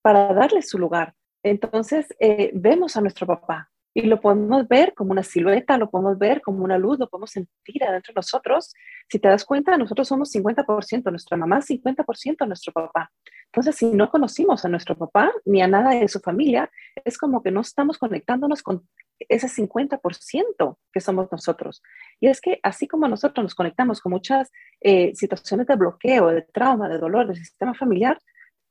[0.00, 1.14] para darle su lugar.
[1.42, 6.18] Entonces, eh, vemos a nuestro papá, y lo podemos ver como una silueta, lo podemos
[6.18, 8.72] ver como una luz, lo podemos sentir adentro de nosotros.
[9.08, 13.10] Si te das cuenta, nosotros somos 50%, nuestra mamá 50% nuestro papá.
[13.52, 16.70] Entonces, si no conocimos a nuestro papá ni a nada de su familia,
[17.04, 21.82] es como que no estamos conectándonos con ese 50% que somos nosotros.
[22.20, 26.42] Y es que así como nosotros nos conectamos con muchas eh, situaciones de bloqueo, de
[26.42, 28.18] trauma, de dolor del sistema familiar,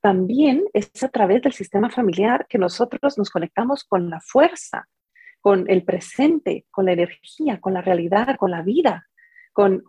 [0.02, 4.88] también es a través del sistema familiar que nosotros nos conectamos con la fuerza
[5.42, 9.08] con el presente, con la energía, con la realidad, con la vida,
[9.54, 9.84] con,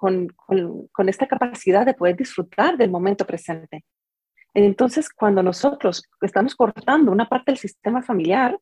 [1.07, 3.85] esta capacidad de poder disfrutar del momento presente.
[4.55, 8.59] Entonces, cuando nosotros estamos cortando una parte del sistema familiar,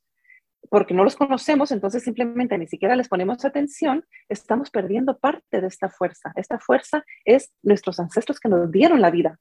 [0.71, 5.67] porque no los conocemos, entonces simplemente ni siquiera les ponemos atención, estamos perdiendo parte de
[5.67, 6.33] esta fuerza.
[6.35, 9.39] Esta fuerza es nuestros ancestros que nos dieron la vida.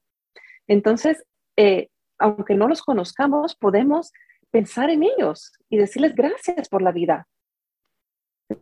[0.67, 1.25] Entonces,
[1.57, 4.11] eh, aunque no los conozcamos, podemos
[4.51, 7.27] pensar en ellos y decirles gracias por la vida,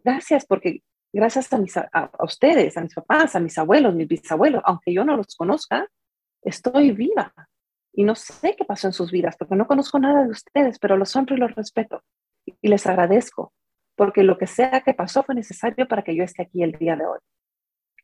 [0.04, 0.82] Gracias porque
[1.14, 5.06] gracias a, mis, a, ustedes, a mis papás, a mis abuelos, mis bisabuelos, aunque yo
[5.06, 5.88] no los conozca,
[6.42, 7.34] estoy viva.
[7.98, 10.98] Y no sé qué pasó en sus vidas, porque no conozco nada de ustedes, pero
[10.98, 12.04] los honro y los respeto.
[12.62, 13.54] Y les agradezco,
[13.96, 16.98] porque lo que sea que pasó fue necesario para que yo esté aquí el día
[16.98, 17.20] de hoy.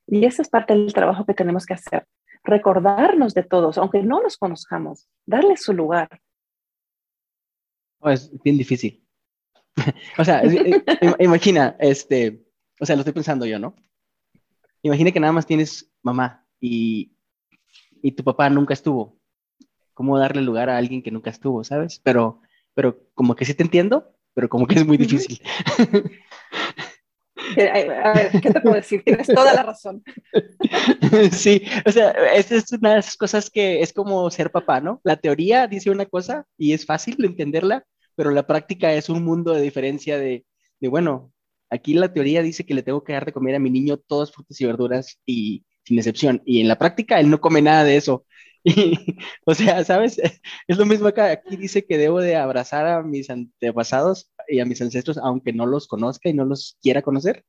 [0.07, 2.07] Y esa es parte del trabajo que tenemos que hacer.
[2.43, 6.21] Recordarnos de todos, aunque no los conozcamos, darles su lugar.
[7.99, 9.05] Oh, es bien difícil.
[10.17, 10.41] o sea,
[11.19, 12.45] imagina, este,
[12.79, 13.75] o sea, lo estoy pensando yo, ¿no?
[14.83, 17.13] Imagina que nada más tienes mamá y,
[18.01, 19.20] y tu papá nunca estuvo.
[20.01, 22.01] ¿Cómo darle lugar a alguien que nunca estuvo, sabes?
[22.03, 22.41] Pero,
[22.73, 25.39] pero como que sí te entiendo, pero como que es muy difícil.
[28.03, 29.03] A ver, ¿qué te puedo decir?
[29.03, 30.03] Tienes toda la razón.
[31.31, 35.01] Sí, o sea, es una de esas cosas que es como ser papá, ¿no?
[35.03, 37.85] La teoría dice una cosa y es fácil entenderla,
[38.15, 40.47] pero la práctica es un mundo de diferencia de,
[40.79, 41.31] de bueno,
[41.69, 44.31] Aquí la teoría dice que le tengo que dar de comer a mi niño todas
[44.33, 46.41] frutas y verduras y sin excepción.
[46.45, 48.25] Y en la práctica él no come nada de eso.
[48.63, 50.21] Y, o sea, ¿sabes?
[50.67, 51.31] Es lo mismo acá.
[51.31, 55.65] Aquí dice que debo de abrazar a mis antepasados y a mis ancestros, aunque no
[55.65, 57.43] los conozca y no los quiera conocer.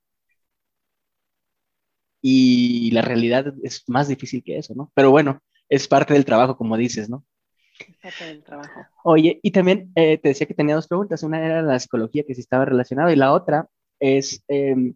[2.23, 4.93] Y la realidad es más difícil que eso, ¿no?
[4.95, 7.25] Pero bueno, es parte del trabajo, como dices, ¿no?
[7.79, 8.81] Es parte del trabajo.
[9.05, 11.23] Oye, y también eh, te decía que tenía dos preguntas.
[11.25, 14.95] Una era la psicología, que sí estaba relacionada, y la otra es em,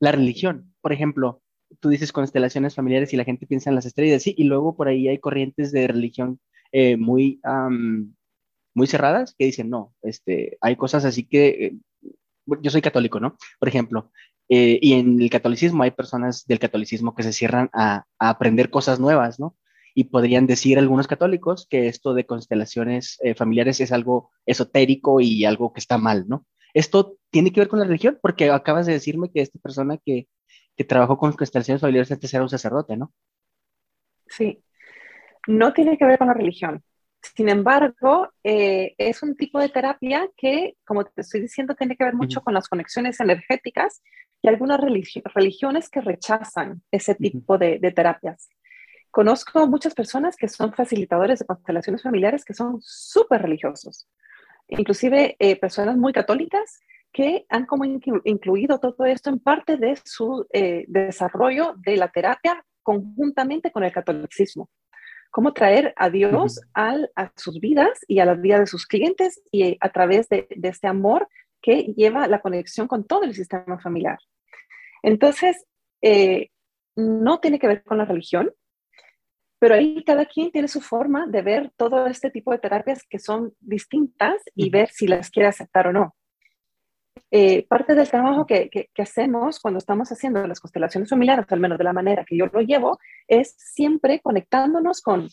[0.00, 0.74] la religión.
[0.80, 1.42] Por ejemplo,
[1.80, 4.88] tú dices constelaciones familiares y la gente piensa en las estrellas, sí, y luego por
[4.88, 6.40] ahí hay corrientes de religión
[6.72, 7.40] eh, muy,
[8.74, 11.76] muy cerradas que dicen, no, este, hay cosas así que, eh,
[12.60, 13.36] yo soy católico, ¿no?
[13.58, 14.10] Por ejemplo,
[14.48, 18.70] eh, y en el catolicismo hay personas del catolicismo que se cierran a, a, aprender
[18.70, 19.56] cosas nuevas, ¿no?
[19.94, 25.72] Y podrían decir algunos católicos que esto de constelaciones familiares es algo esotérico y algo
[25.72, 26.44] que está mal, ¿no?
[26.74, 28.18] ¿Esto tiene que ver con la religión?
[28.20, 30.26] Porque acabas de decirme que esta persona que,
[30.76, 33.12] que trabajó con constelaciones familiares antes era un sacerdote, ¿no?
[34.26, 34.62] Sí,
[35.46, 36.82] no tiene que ver con la religión.
[37.36, 42.04] Sin embargo, eh, es un tipo de terapia que, como te estoy diciendo, tiene que
[42.04, 44.02] ver mucho con las conexiones energéticas
[44.42, 48.50] y algunas religiones que rechazan ese tipo de, terapias.
[49.10, 54.06] Conozco muchas personas que son facilitadores de constelaciones familiares que son súper religiosos,
[54.68, 56.80] inclusive eh, personas muy católicas
[57.14, 62.66] que han como incluido todo esto en parte de su eh, desarrollo de la terapia
[62.82, 64.68] conjuntamente con el catolicismo.
[65.30, 66.98] Cómo traer a Dios a
[67.36, 71.28] sus vidas y a la vida de sus clientes y a través de, este amor
[71.62, 74.18] que lleva la conexión con todo el sistema familiar.
[75.02, 75.64] Entonces,
[76.02, 76.50] eh,
[76.96, 78.52] no tiene que ver con la religión,
[79.60, 83.20] pero ahí cada quien tiene su forma de ver todo este tipo de terapias que
[83.20, 86.14] son distintas y ver si las quiere aceptar o no.
[87.30, 91.84] Eh, parte del trabajo que, hacemos cuando estamos haciendo las constelaciones familiares, al menos de
[91.84, 95.28] la manera que yo lo llevo, es siempre conectándonos con,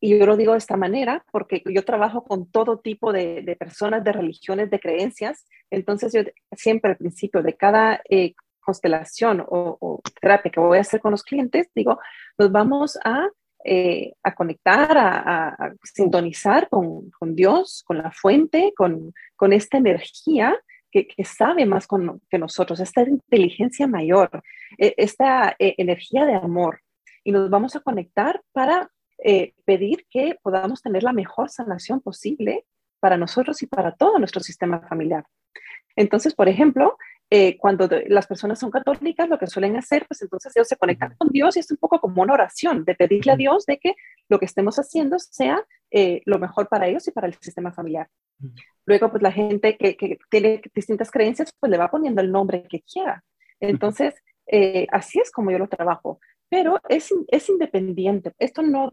[0.00, 3.56] y yo lo digo de esta manera porque yo trabajo con todo tipo de, de
[3.56, 6.22] personas, de religiones, de creencias, entonces yo
[6.56, 11.12] siempre al principio de cada eh, constelación o, o terapia que voy a hacer con
[11.12, 12.00] los clientes, digo,
[12.38, 13.28] nos vamos a
[13.64, 19.12] eh, a conectar, a, sintonizar con, Dios, con la fuente, con,
[19.52, 20.56] esta energía
[20.90, 21.86] que, sabe más
[22.28, 24.42] que nosotros, esta inteligencia mayor,
[24.78, 26.80] e, esta eh, energía de amor.
[27.24, 32.64] Y nos vamos a conectar para eh, pedir que podamos tener la mejor sanación posible
[32.98, 35.24] para nosotros y para todo nuestro sistema familiar.
[35.94, 36.96] Entonces, por ejemplo,
[37.34, 41.14] eh, cuando las personas son católicas, lo que suelen hacer, pues entonces ellos se conectan
[41.16, 43.94] con Dios y es un poco como una oración de pedirle a Dios de que
[44.28, 48.06] lo que estemos haciendo sea eh, lo mejor para ellos y para el sistema familiar.
[48.84, 52.66] Luego, pues la gente que, que, tiene distintas creencias, pues le va poniendo el nombre
[52.68, 53.24] que quiera.
[53.60, 54.12] Entonces,
[54.46, 56.20] eh, así es como yo lo trabajo.
[56.50, 58.34] Pero es, es independiente.
[58.38, 58.92] Esto no,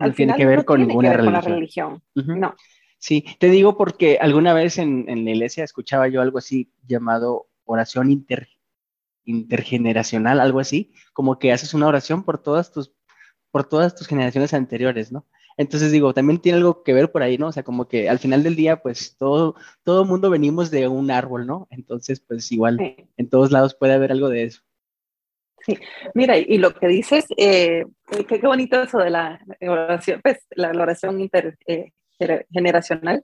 [0.00, 2.02] al tiene final, que ver, no con, tiene que ver con la religión.
[2.16, 2.52] No.
[2.98, 7.46] Sí, te digo porque alguna vez en, en la iglesia escuchaba yo algo así llamado
[7.66, 8.26] oración
[9.24, 12.92] intergeneracional, algo así, como que haces una oración por todas tus,
[13.50, 15.26] por todas tus generaciones anteriores, ¿no?
[15.58, 17.46] Entonces digo, también tiene algo que ver por ahí, ¿no?
[17.48, 21.10] O sea, como que al final del día, pues todo, todo mundo venimos de un
[21.10, 21.66] árbol, ¿no?
[21.70, 22.78] Entonces, pues igual,
[23.16, 24.60] en todos lados puede haber algo de eso.
[25.64, 25.78] Sí,
[26.14, 27.86] mira, y lo que dices, eh,
[28.28, 33.16] qué, bonito eso de la oración, pues la, oración intergeneracional.
[33.16, 33.22] Eh,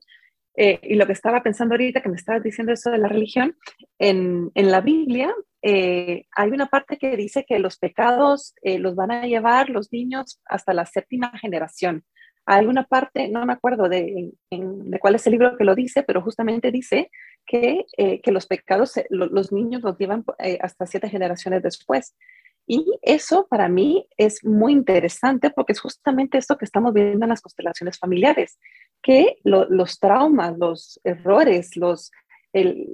[0.54, 3.56] eh, y lo que estaba pensando ahorita, que me estabas diciendo eso de la religión,
[3.98, 8.94] en, en la Biblia eh, hay una parte que dice que los pecados eh, los
[8.94, 12.04] van a llevar los niños hasta la séptima generación.
[12.44, 16.02] Hay una parte, no me acuerdo de, de cuál es el libro que lo dice,
[16.02, 17.08] pero justamente dice
[17.46, 20.24] que, que los pecados los niños los llevan
[20.60, 22.16] hasta siete generaciones después.
[22.66, 27.30] Y eso para mí es muy interesante porque es justamente esto que estamos viendo en
[27.30, 28.58] las constelaciones familiares,
[29.02, 32.12] que los traumas, los errores, los,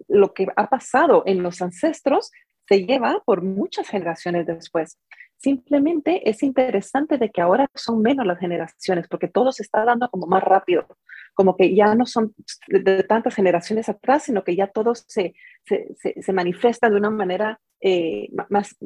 [0.08, 2.30] lo que ha pasado en los ancestros
[2.66, 4.98] se lleva por muchas generaciones después.
[5.36, 10.10] Simplemente es interesante de que ahora son menos las generaciones porque todo se está dando
[10.10, 10.86] como más rápido,
[11.34, 12.34] como que ya no son
[12.66, 15.34] de tantas generaciones atrás, sino que ya todo se,
[15.64, 18.76] se, se, manifiesta de una manera eh, más,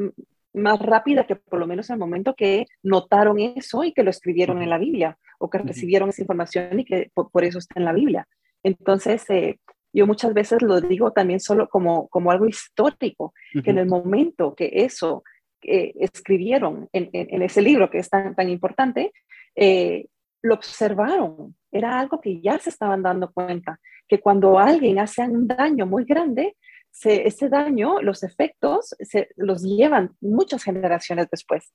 [0.54, 4.10] más rápida que por lo menos en el momento que notaron eso y que lo
[4.10, 7.84] escribieron en la Biblia o que recibieron esa información y que por, eso está en
[7.84, 8.28] la Biblia.
[8.62, 9.58] Entonces, eh,
[9.92, 13.34] yo muchas veces lo digo también solo como, como algo histórico,
[13.64, 15.22] que en el momento que eso
[15.62, 19.12] eh, escribieron en, en, ese libro que es tan, tan importante,
[19.54, 20.06] eh,
[20.42, 21.54] lo observaron.
[21.70, 23.78] Era algo que ya se estaban dando cuenta,
[24.08, 26.56] que cuando alguien hace un daño muy grande,
[26.92, 31.72] ese daño, los efectos, se, los llevan muchas generaciones después.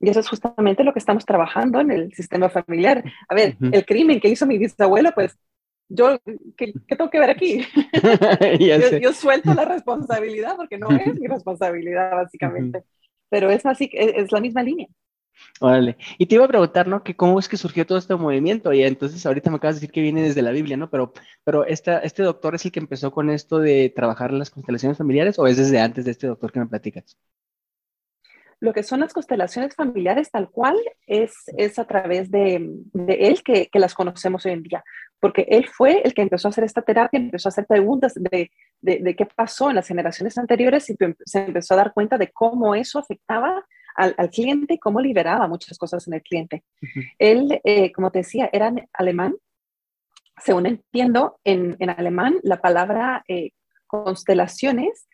[0.00, 3.02] Y eso es justamente lo que estamos trabajando en el sistema familiar.
[3.28, 5.36] A ver, el crimen que hizo mi bisabuelo, pues
[5.88, 6.18] yo,
[6.56, 7.64] ¿qué, tengo que ver aquí?
[9.02, 12.84] yo, suelto la responsabilidad porque no es mi responsabilidad, básicamente.
[13.30, 14.88] Pero es así, es la misma línea.
[15.60, 15.96] Órale.
[16.18, 17.02] Y te iba a preguntar, ¿no?
[17.02, 18.72] Que cómo es que surgió todo este movimiento.
[18.72, 20.88] Y entonces ahorita me acabas de decir que viene desde la Biblia, ¿no?
[20.90, 21.12] Pero,
[21.44, 25.38] pero esta, este doctor es el que empezó con esto de trabajar las constelaciones familiares
[25.38, 27.16] o es desde antes de este doctor que me platicas?
[28.60, 30.76] Lo que son las constelaciones familiares tal cual
[31.06, 32.58] es, es a través de,
[32.92, 34.84] de él que, que, las conocemos hoy en día,
[35.20, 38.50] porque él fue el que empezó a hacer esta terapia, empezó a hacer preguntas de,
[38.80, 42.32] de, de qué pasó en las generaciones anteriores y se empezó a dar cuenta de
[42.32, 43.64] cómo eso afectaba
[43.98, 46.62] al, cliente y cómo liberaba muchas cosas en el cliente.
[47.18, 49.36] Él, eh, como te decía, era alemán.
[50.42, 53.50] Según entiendo, en, en alemán la palabra eh,
[53.86, 55.08] constelaciones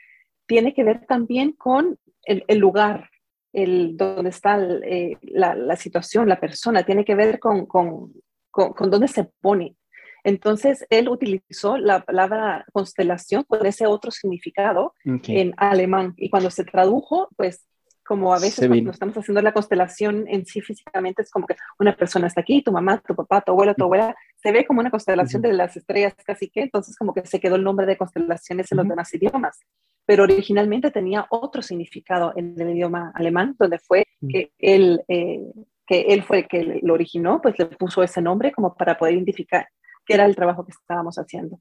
[0.47, 3.09] tiene que ver también con el, el lugar,
[3.55, 8.13] el, donde está eh, la, la, situación, la persona, tiene que ver con, con,
[8.51, 9.77] con, dónde se pone.
[10.25, 16.15] Entonces, él utilizó la palabra constelación con ese otro significado en alemán.
[16.17, 17.67] Y cuando se tradujo, pues
[18.05, 21.97] como a veces cuando estamos haciendo la constelación en sí físicamente, es como que una
[21.97, 24.91] persona está aquí, tu mamá, tu papá, tu abuelo, tu abuela, se ve como una
[24.91, 28.71] constelación de las estrellas casi que, entonces como que se quedó el nombre de constelaciones
[28.71, 29.59] en los demás idiomas,
[30.07, 35.41] pero originalmente tenía otro significado en el idioma alemán, donde fue que él, eh,
[35.87, 39.15] que él fue el que lo originó, pues le puso ese nombre como para poder
[39.15, 39.69] identificar
[40.05, 41.59] qué era el trabajo que estábamos haciendo.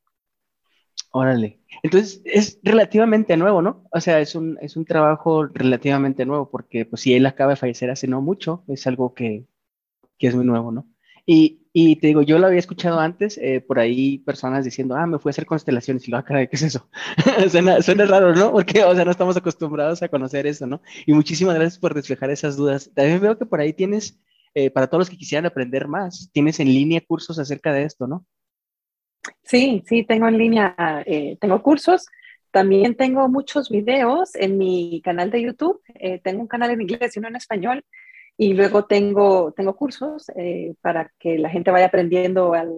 [1.15, 1.59] Órale.
[1.83, 3.83] Entonces es relativamente nuevo, ¿no?
[3.91, 7.55] O sea, es un, es un trabajo relativamente nuevo, porque pues si él acaba de
[7.55, 9.45] fallecer hace no mucho, es algo que,
[10.17, 10.87] que es muy nuevo, ¿no?
[11.27, 15.05] Y, y, te digo, yo lo había escuchado antes, eh, por ahí personas diciendo, ah,
[15.05, 16.89] me fui a hacer constelaciones, y lo, ah, caray, ¿qué es eso?
[17.49, 18.51] suena, suena, raro, ¿no?
[18.51, 20.81] Porque, o sea, no estamos acostumbrados a conocer eso, ¿no?
[21.05, 22.89] Y muchísimas gracias por reflejar esas dudas.
[22.95, 24.19] También veo que por ahí tienes,
[24.55, 28.07] eh, para todos los que quisieran aprender más, tienes en línea cursos acerca de esto,
[28.07, 28.25] ¿no?
[29.43, 32.07] Sí, sí, tengo en línea, eh, tengo cursos.
[32.51, 35.81] También tengo muchos videos en mi canal de YouTube.
[35.95, 37.83] Eh, tengo un canal en inglés y uno en español.
[38.37, 42.71] Y luego tengo, tengo cursos eh, para que la gente vaya aprendiendo al,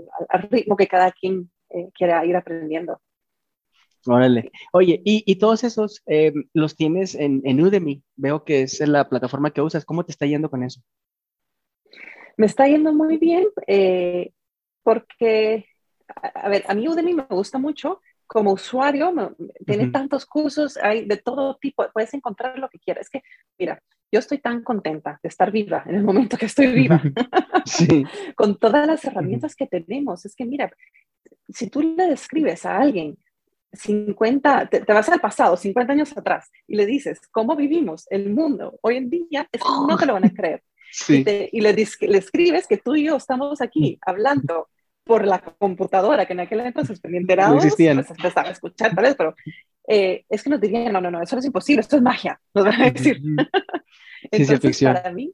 [0.49, 1.49] ritmo que cada quien
[1.93, 3.01] quiera ir aprendiendo.
[4.05, 4.51] Órale.
[4.71, 6.03] Oye, y, todos esos
[6.53, 8.03] los tienes en, en Udemy.
[8.15, 9.83] Veo que es la plataforma que usas.
[9.83, 10.81] ¿Cómo te está yendo con eso?
[12.37, 13.45] Me está yendo muy bien
[14.83, 15.65] porque
[16.07, 18.01] a ver, a mí Udemy me gusta mucho.
[18.27, 19.13] Como usuario,
[19.67, 23.05] tiene tantos cursos, hay de todo tipo, puedes encontrar lo que quieras.
[23.05, 23.21] Es que,
[23.59, 23.79] mira,
[24.11, 26.99] yo estoy tan contenta de estar viva en el momento que estoy viva,
[27.65, 28.03] sí.
[28.35, 30.25] con todas las herramientas que tenemos.
[30.25, 30.71] Es que, mira,
[31.49, 33.17] si tú le describes a alguien
[33.73, 38.79] 50, te, vas al pasado, 50 años atrás, y le dices cómo vivimos el mundo
[38.81, 40.63] hoy en día, es no te lo van a creer.
[40.91, 41.25] Sí.
[41.51, 44.69] Y, le, le, escribes que tú y yo estamos aquí hablando
[45.05, 47.97] por la computadora, que en aquel entonces pues, enterados, no existían.
[47.97, 49.35] pues empezaba a escuchar tal vez, pero
[49.87, 52.41] eh, es que nos dirían, no, no, no, eso no es imposible, esto es magia,
[52.53, 53.21] nos van a decir.
[54.31, 55.31] entonces, para mí,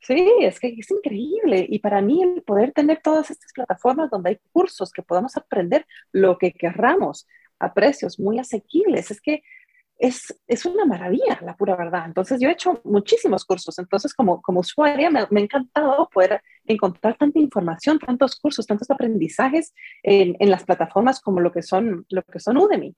[0.00, 1.64] sí, es que es increíble.
[1.68, 5.86] Y para mí el poder tener todas estas plataformas donde hay cursos que podamos aprender
[6.10, 7.28] lo que querramos
[7.60, 9.44] a precios muy asequibles, es que
[10.02, 12.06] es, es, una maravilla, la pura verdad.
[12.06, 13.78] Entonces, yo he hecho muchísimos cursos.
[13.78, 18.90] Entonces, como, como usuaria, me, me ha encantado poder encontrar tanta información, tantos cursos, tantos
[18.90, 19.72] aprendizajes
[20.02, 22.96] en, en, las plataformas como lo que, son, lo que son Udemy.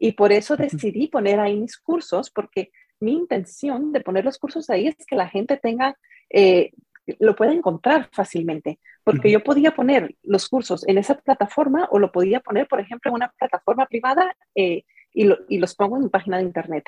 [0.00, 4.68] Y por eso decidí poner ahí mis cursos, porque mi intención de poner los cursos
[4.68, 5.96] ahí es que la gente tenga,
[6.28, 6.72] eh,
[7.20, 8.80] lo pueda encontrar fácilmente.
[9.04, 13.10] Porque yo podía poner los cursos en esa plataforma o lo podía poner, por ejemplo,
[13.10, 14.36] en una plataforma privada.
[14.56, 14.82] Eh,
[15.12, 16.84] y, los pongo en mi página de internet.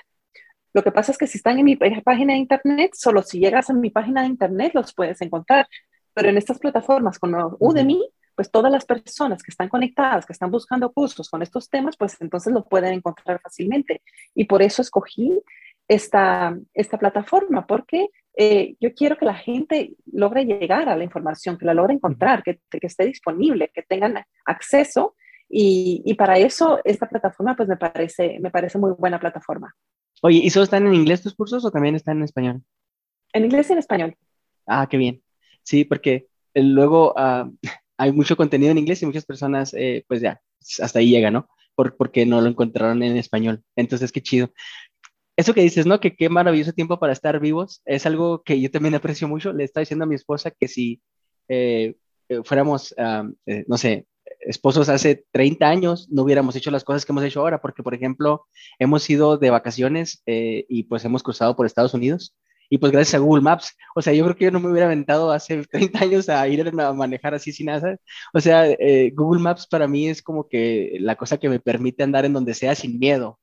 [0.72, 3.70] Lo que pasa es que si están en mi página de internet, solo si llegas
[3.70, 5.68] a mi página de internet los puedes encontrar.
[6.14, 8.00] Pero en estas plataformas como Udemy,
[8.34, 12.16] pues todas las personas que están conectadas, que están buscando cursos con estos temas, pues
[12.20, 14.02] entonces lo pueden encontrar fácilmente.
[14.34, 15.40] Y por eso escogí
[15.86, 21.56] esta, esta plataforma, porque eh, yo quiero que la gente logre llegar a la información,
[21.56, 25.14] que la logre encontrar, que, que esté disponible, que tengan acceso
[25.56, 29.72] y, para eso esta plataforma pues me parece, me parece muy buena plataforma.
[30.20, 32.62] Oye, ¿y solo están en inglés tus cursos o también están en español?
[33.32, 34.16] En inglés y en español.
[34.66, 35.22] Ah, qué bien.
[35.62, 37.48] Sí, porque eh, luego ah,
[37.98, 40.40] hay mucho contenido en inglés y muchas personas eh, pues ya
[40.80, 41.48] hasta ahí llega, ¿no?
[41.76, 43.62] Por, porque no lo encontraron en español.
[43.76, 44.50] Entonces, qué chido.
[45.36, 46.00] Eso que dices, ¿no?
[46.00, 47.80] Que qué maravilloso tiempo para estar vivos.
[47.84, 49.52] Es algo que yo también aprecio mucho.
[49.52, 51.00] Le estaba diciendo a mi esposa que si
[51.48, 51.94] eh,
[52.44, 53.28] fuéramos, ah,
[53.66, 54.06] no sé,
[54.46, 57.94] esposos hace 30 años no hubiéramos hecho las cosas que hemos hecho ahora, porque, por
[57.94, 58.46] ejemplo,
[58.78, 62.34] hemos ido de vacaciones eh, y pues hemos cruzado por Estados Unidos
[62.70, 64.86] y pues gracias a Google Maps, o sea, yo creo que yo no me hubiera
[64.86, 67.96] aventado hace 30 años a ir a manejar así sin nada,
[68.32, 72.02] o sea, eh, Google Maps para mí es como que la cosa que me permite
[72.02, 73.38] andar en donde sea sin miedo.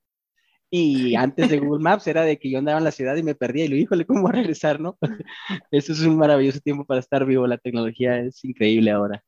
[0.73, 3.35] Y antes de Google Maps era de que yo andaba en la ciudad y me
[3.35, 4.97] perdía y lo híjole, ¿cómo voy a regresar, no?
[5.71, 9.23] Eso es un maravilloso tiempo para estar vivo, la tecnología es increíble ahora.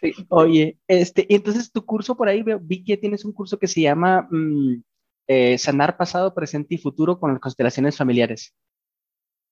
[0.00, 0.14] Sí.
[0.28, 4.28] Oye, este, entonces tu curso por ahí, vi que tienes un curso que se llama
[4.30, 4.82] mm,
[5.26, 8.54] eh, Sanar Pasado, Presente y Futuro con las constelaciones familiares.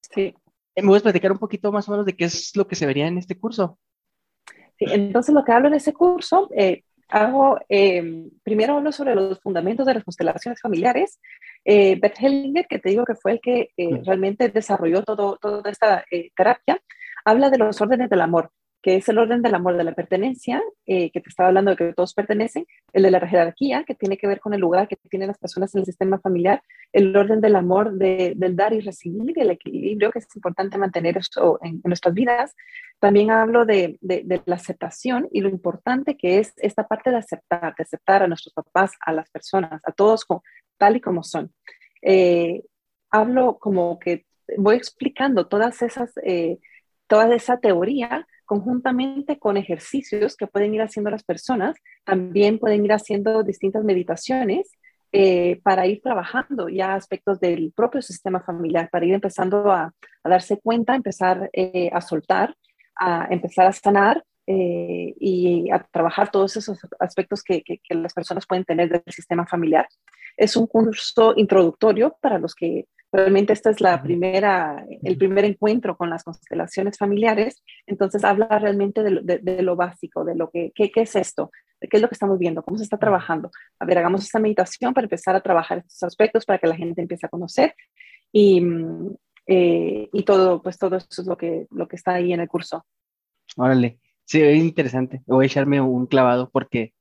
[0.02, 0.34] Sí.
[0.74, 2.86] Eh, ¿Me puedes platicar un poquito más o menos de qué es lo que se
[2.86, 3.78] vería en este curso?
[4.78, 7.58] Sí, entonces lo que hablo en ese curso, eh, hago,
[8.42, 11.18] primero hablo sobre los fundamentos de las constelaciones familiares.
[11.64, 13.70] Bert Hellinger, que te digo que fue el que
[14.04, 16.04] realmente desarrolló todo, toda esta
[16.36, 16.80] terapia,
[17.24, 18.50] habla de los órdenes del amor
[18.86, 21.76] que es el orden del amor de la pertenencia, eh, que te estaba hablando de
[21.76, 24.94] que todos pertenecen, el de la jerarquía, que tiene que ver con el lugar que
[25.10, 26.62] tienen las personas en el sistema familiar,
[26.92, 31.58] el orden del amor del dar y recibir, el equilibrio, que es importante mantener eso
[31.62, 32.54] en, nuestras vidas.
[33.00, 37.74] También hablo de, de, la aceptación y lo importante que es esta parte de aceptar,
[37.76, 40.24] de aceptar a nuestros papás, a las personas, a todos
[40.78, 41.52] tal y como son.
[42.02, 42.62] Eh,
[43.10, 44.26] hablo como que
[44.56, 46.60] voy explicando todas esas, eh,
[47.08, 52.92] toda esa teoría conjuntamente con ejercicios que pueden ir haciendo las personas, también pueden ir
[52.92, 54.70] haciendo distintas meditaciones
[55.12, 59.92] eh, para ir trabajando ya aspectos del propio sistema familiar, para ir empezando a,
[60.24, 62.54] darse cuenta, empezar eh, a soltar,
[62.96, 68.46] a empezar a sanar eh, y a trabajar todos esos aspectos que, que, las personas
[68.46, 69.86] pueden tener del sistema familiar.
[70.36, 72.86] Es un curso introductorio para los que
[73.16, 79.02] Realmente esta es la primera, el primer encuentro con las constelaciones familiares, entonces habla realmente
[79.02, 81.50] de, lo básico, de lo que, qué, es esto,
[81.80, 83.50] de qué es lo que estamos viendo, cómo se está trabajando.
[83.78, 87.00] A ver, hagamos esta meditación para empezar a trabajar estos aspectos, para que la gente
[87.00, 87.74] empiece a conocer
[88.32, 88.62] y,
[89.46, 92.48] eh, y todo, pues todo eso es lo que, lo que está ahí en el
[92.48, 92.84] curso.
[93.56, 95.22] Órale, sí, es interesante.
[95.24, 96.92] Voy a echarme un clavado porque,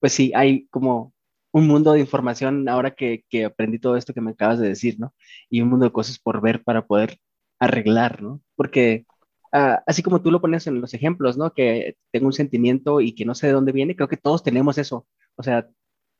[0.00, 1.14] pues sí, hay como
[1.52, 4.98] un mundo de información ahora que, que, aprendí todo esto que me acabas de decir,
[4.98, 5.14] ¿no?
[5.50, 7.18] Y un mundo de cosas por ver para poder
[7.60, 8.42] arreglar, ¿no?
[8.56, 9.06] Porque
[9.52, 11.52] ah, así como tú lo pones en los ejemplos, ¿no?
[11.52, 14.78] Que tengo un sentimiento y que no sé de dónde viene, creo que todos tenemos
[14.78, 15.06] eso.
[15.36, 15.68] O sea,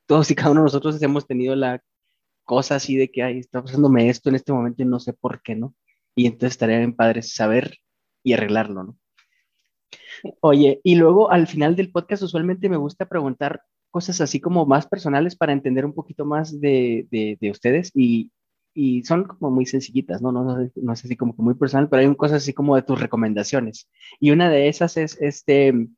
[0.07, 1.83] todos y cada uno de nosotros hemos tenido la
[2.45, 5.43] cosa así de que, ay, está pasándome esto en este momento y no sé por
[5.43, 5.75] qué, ¿no?
[6.15, 7.79] Y entonces estaría bien padre saber
[8.23, 8.99] y arreglarlo, ¿no?
[10.41, 13.63] Oye, y luego al final del podcast usualmente me gusta preguntar
[13.93, 18.33] cosas así como más personales para entender un poquito más de, de, ustedes y,
[18.75, 20.33] y, son como muy sencillitas, ¿no?
[20.33, 22.83] No, no, no, es así como que muy personal, pero hay cosas así como de
[22.83, 23.89] tus recomendaciones.
[24.19, 25.89] Y una de esas es, este,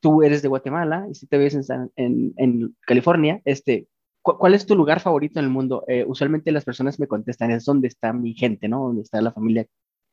[0.00, 3.88] tú eres de Guatemala y si te ves en, en, en California, este,
[4.22, 5.84] ¿cuál es tu lugar favorito en el mundo?
[5.88, 8.86] Eh, usualmente las personas me contestan, es donde está mi gente, ¿no?
[8.86, 9.66] Donde está la familia,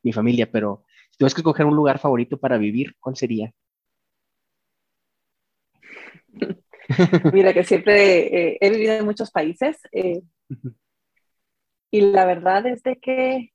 [0.04, 3.54] mi familia, pero si tuvieras que escoger un lugar favorito para vivir, ¿cuál sería?
[7.34, 10.22] Mira que siempre eh, he vivido en muchos países eh,
[11.92, 13.54] y la verdad es de que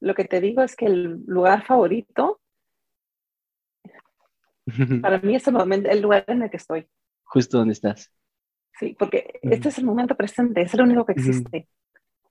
[0.00, 2.40] lo que te digo es que el lugar favorito
[5.02, 6.86] para mí es el, momento, el lugar en el que estoy.
[7.24, 8.12] Justo donde estás.
[8.78, 11.68] Sí, porque este es el momento presente, es el único que existe.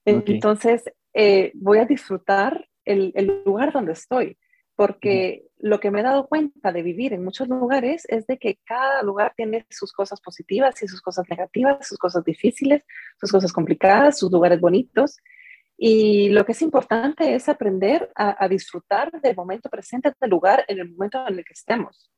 [0.05, 0.83] Entonces,
[1.13, 4.37] eh, voy a disfrutar el, el, lugar donde estoy
[4.75, 8.59] porque lo que me he dado cuenta de vivir en muchos lugares es de que
[8.65, 12.83] cada lugar tiene sus cosas positivas y sus cosas negativas, sus cosas difíciles,
[13.19, 15.17] sus cosas complicadas, sus lugares bonitos.
[15.77, 20.79] Y lo que es importante es aprender a, disfrutar del momento presente del lugar en
[20.79, 22.11] el momento en el que estemos.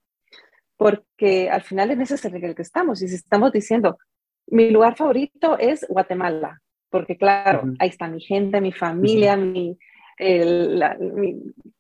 [0.76, 3.02] Porque al final es en el que estamos.
[3.02, 3.98] Y si estamos diciendo,
[4.48, 9.78] mi lugar favorito es Guatemala, porque claro, ahí está mi gente, mi familia, mi,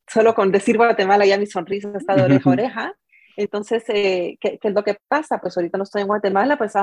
[0.08, 2.94] solo con decir Guatemala ya mi sonrisa está de oreja a oreja.
[3.36, 5.40] Entonces, eh, ¿qué, es lo que pasa?
[5.40, 6.74] Pues ahorita no estoy en Guatemala, pues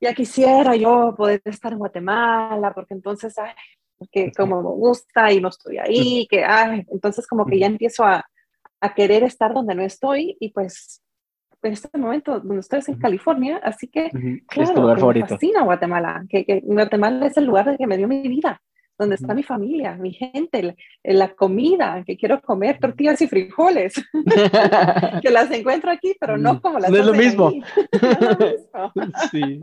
[0.00, 3.52] ya quisiera yo poder estar en Guatemala, porque entonces, ay,
[3.98, 8.04] porque como me gusta y no estoy ahí, que, ay, entonces como que ya empiezo
[8.04, 8.24] a,
[8.80, 11.02] a querer estar donde no estoy y pues
[11.62, 14.10] en este momento donde estoy es en California, así que,
[14.48, 18.60] claro, me fascina Guatemala, que, que, Guatemala es el lugar que me dio mi vida
[19.00, 23.94] donde está mi familia, mi gente, la, comida, que quiero comer tortillas y frijoles,
[25.22, 27.50] que las encuentro aquí, pero no mm, como las no es lo mismo.
[29.30, 29.58] sí.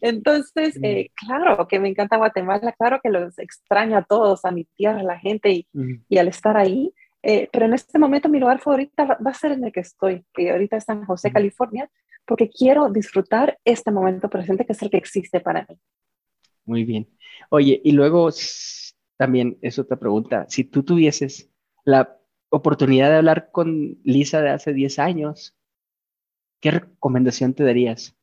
[0.00, 0.84] Entonces, mm.
[0.84, 5.00] eh, claro que me encanta Guatemala, claro que los extraño a todos, a mi tierra,
[5.00, 5.68] a la gente, y,
[6.08, 6.92] y al estar ahí,
[7.24, 10.24] Eh, pero en este momento mi lugar favorito va, a ser en el que estoy,
[10.34, 11.88] que ahorita está en José, California,
[12.26, 15.78] porque quiero disfrutar este momento presente que es el que existe para mí.
[16.64, 17.08] Muy bien.
[17.50, 18.30] Oye, y luego
[19.16, 20.46] también es otra pregunta.
[20.48, 21.50] Si tú tuvieses
[21.84, 22.18] la
[22.50, 25.56] oportunidad de hablar con Lisa de hace 10 años,
[26.60, 28.16] ¿qué recomendación te darías?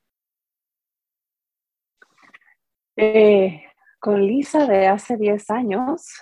[2.95, 3.63] Eh,
[3.99, 6.21] con Lisa de hace 10 años,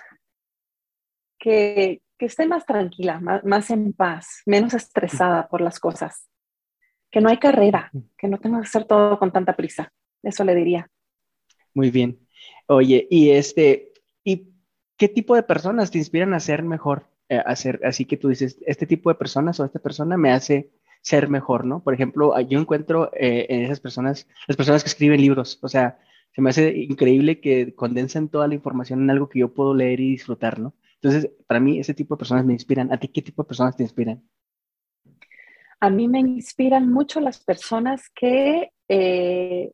[1.38, 6.28] que, que esté más tranquila, más, en paz, menos estresada por las cosas.
[7.10, 9.92] Que no hay carrera, que no tengo que hacer todo con tanta prisa.
[10.22, 10.90] Eso le diría.
[11.78, 12.18] Muy bien.
[12.66, 13.92] Oye, y este,
[14.24, 14.48] ¿y
[14.96, 17.06] qué tipo de personas te inspiran a ser mejor?
[17.28, 17.40] Eh,
[17.84, 20.72] así que tú dices, este tipo de personas o esta persona me hace
[21.02, 21.84] ser mejor, ¿no?
[21.84, 26.00] Por ejemplo, yo encuentro eh, en esas personas, las personas que escriben libros, o sea,
[26.34, 30.00] se me hace increíble que condensen toda la información en algo que yo puedo leer
[30.00, 30.74] y disfrutar, ¿no?
[31.00, 32.92] Entonces, para mí, ese tipo de personas me inspiran.
[32.92, 34.20] ¿A ti qué tipo de personas te inspiran?
[35.78, 39.70] A mí me inspiran mucho las personas que, eh,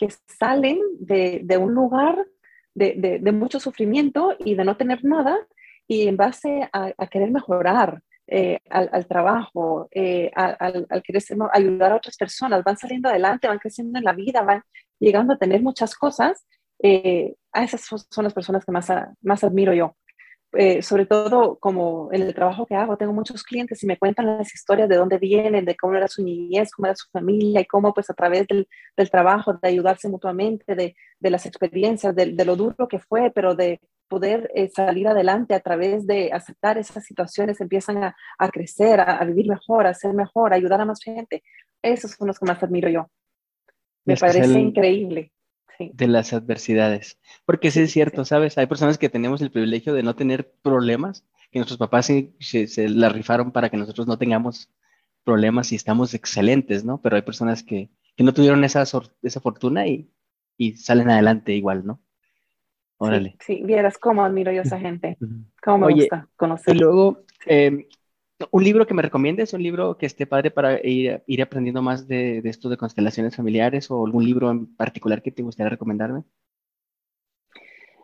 [0.00, 2.26] que salen de, un lugar
[2.74, 5.36] de, mucho sufrimiento y de no tener nada
[5.86, 11.22] y en base a, querer mejorar eh, al, trabajo, eh, al, querer
[11.52, 14.62] ayudar a otras personas, van saliendo adelante, van creciendo en la vida, van
[14.98, 16.46] llegando a tener muchas cosas.
[16.82, 18.88] a esas son las personas que más,
[19.20, 19.96] más admiro yo.
[20.52, 24.26] Eh, sobre todo como en el trabajo que hago, tengo muchos clientes y me cuentan
[24.26, 27.66] las historias de dónde vienen, de cómo era su niñez, cómo era su familia y
[27.66, 32.32] cómo pues a través del, del trabajo, de ayudarse mutuamente, de, de las experiencias, de,
[32.32, 36.78] de, lo duro que fue, pero de poder eh, salir adelante a través de aceptar
[36.78, 40.80] esas situaciones, empiezan a, a crecer, a, a, vivir mejor, a ser mejor, a ayudar
[40.80, 41.44] a más gente.
[41.80, 43.08] Esos son los que más admiro yo.
[44.04, 45.30] Me parece increíble
[45.92, 47.18] de las adversidades.
[47.44, 48.58] Porque sí es cierto, ¿sabes?
[48.58, 52.88] Hay personas que tenemos el privilegio de no tener problemas, que nuestros papás se, se,
[52.88, 54.72] la rifaron para que nosotros no tengamos
[55.24, 57.00] problemas y estamos excelentes, ¿no?
[57.00, 60.10] Pero hay personas que, que no tuvieron esa, esa fortuna y,
[60.56, 62.00] y, salen adelante igual, ¿no?
[62.98, 63.36] Órale.
[63.40, 65.16] Sí, vieras cómo admiro yo a esa gente,
[65.62, 66.76] cómo me gusta conocer.
[66.76, 67.88] Y luego, eh,
[68.50, 72.06] un libro que me recomiendes, un libro que esté padre para ir, ir aprendiendo más
[72.06, 76.24] de, de, esto de constelaciones familiares o algún libro en particular que te gustaría recomendarme.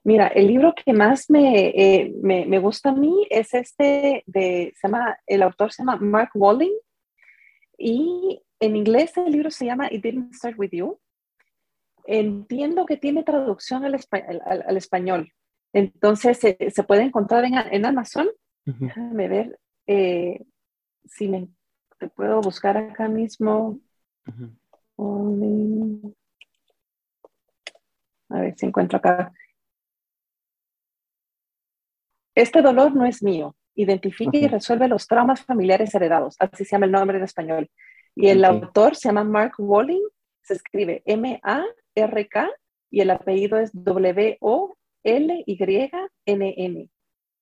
[0.05, 4.73] Mira, el libro que más me, eh, me, me, gusta a mí es este de,
[4.81, 6.77] se llama, el autor se llama Mark Walling
[7.77, 11.01] y en inglés el libro se llama It Didn't Start With You.
[12.05, 15.33] Entiendo que tiene traducción al, al, al español,
[15.73, 18.29] entonces se, se, puede encontrar en, en Amazon.
[18.65, 20.45] Déjame ver, eh,
[21.05, 21.49] si me
[21.99, 23.81] te puedo buscar acá mismo.
[28.29, 29.33] A ver si encuentro acá.
[32.35, 33.57] Este dolor no es mío.
[33.75, 36.37] Identifique y resuelve los traumas familiares heredados.
[36.39, 37.71] Así se llama el nombre en español.
[38.15, 40.07] Y el autor se llama Mark Walling.
[40.43, 42.51] Se escribe M-A-R-K
[42.91, 44.81] y el apellido es W-O-L-Y-N-N.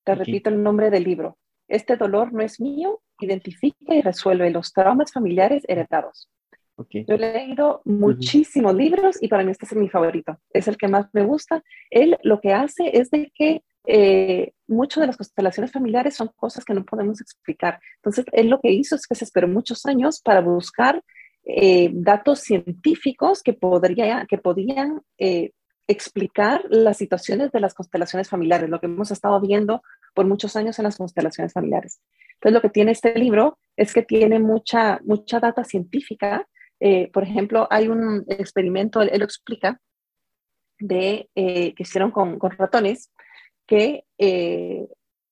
[0.03, 1.37] Te repito el nombre del libro.
[1.67, 6.29] Este dolor no es mío, identifica y resuelve los traumas familiares heredados.
[6.77, 10.89] Yo he leído muchísimos libros y para mí este es mi favorito, es el que
[10.89, 11.63] más me gusta.
[11.89, 16.65] Él lo que hace es de que eh, muchas de las constelaciones familiares son cosas
[16.65, 17.79] que no podemos explicar.
[17.97, 21.01] Entonces, él lo que hizo es que se esperó muchos años para buscar
[21.45, 25.51] eh, datos científicos que, podría, que podían eh,
[25.87, 29.81] explicar las situaciones de las constelaciones familiares, lo que hemos estado viendo
[30.15, 32.01] por muchos años en las constelaciones familiares.
[32.35, 36.47] Entonces, lo que tiene este libro es que tiene mucha, mucha data científica.
[36.79, 39.79] Eh, por ejemplo, hay un experimento, él, lo explica,
[40.79, 43.11] de, eh, que hicieron con, con ratones,
[43.67, 44.87] que eh,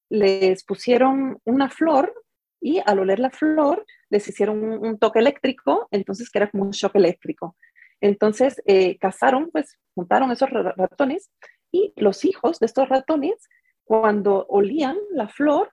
[0.09, 2.13] les pusieron una flor
[2.61, 6.63] y al oler la flor les hicieron un, un, toque eléctrico, entonces que era como
[6.63, 7.57] un shock eléctrico.
[7.99, 8.61] Entonces,
[8.99, 11.31] cazaron, pues juntaron esos ratones
[11.71, 13.47] y los hijos de estos ratones,
[13.83, 15.71] cuando olían la flor,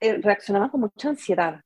[0.00, 1.60] eh, reaccionaban con mucha ansiedad,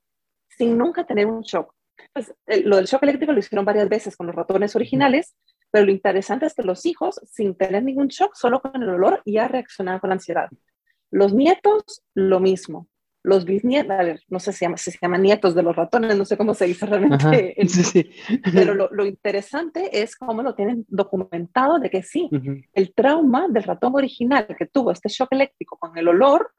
[0.49, 1.73] sin nunca tener un shock.
[2.13, 2.35] Pues,
[2.65, 5.35] lo del shock eléctrico lo hicieron varias veces con los ratones originales,
[5.71, 9.23] pero lo interesante es que los hijos, sin tener ningún shock, solo con el olor,
[9.25, 10.49] ya reaccionaban con ansiedad.
[11.11, 12.89] Los nietos, lo mismo
[13.25, 16.37] los bisnietos, no sé si se, llama, se llaman nietos de los ratones, no sé
[16.37, 17.57] cómo se dice realmente.
[18.53, 22.29] Pero lo, interesante es cómo lo tienen documentado de que sí,
[22.75, 26.53] el trauma del ratón original que tuvo este shock eléctrico con el olor,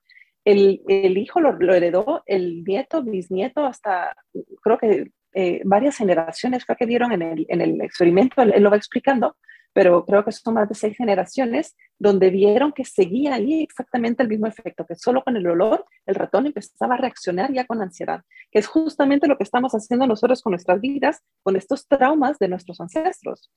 [0.43, 4.15] el, el hijo lo, heredó, el nieto, bisnieto, hasta
[4.63, 8.71] creo que eh, varias generaciones fue que dieron en el, en el experimento, él, lo
[8.71, 9.37] va explicando,
[9.75, 14.29] pero creo que son más de seis generaciones donde vieron que seguía ahí exactamente el
[14.29, 18.21] mismo efecto, que solo con el olor el ratón empezaba a reaccionar ya con ansiedad,
[18.51, 22.47] que es justamente lo que estamos haciendo nosotros con nuestras vidas, con estos traumas de
[22.47, 23.51] nuestros ancestros.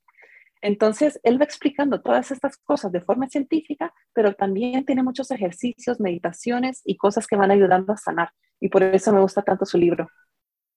[0.61, 6.01] Entonces, él va explicando todas estas cosas de forma científica, pero también tiene muchos ejercicios,
[6.01, 8.31] meditaciones y cosas que van ayudando a sanar.
[8.59, 10.09] Y por eso me gusta tanto su libro.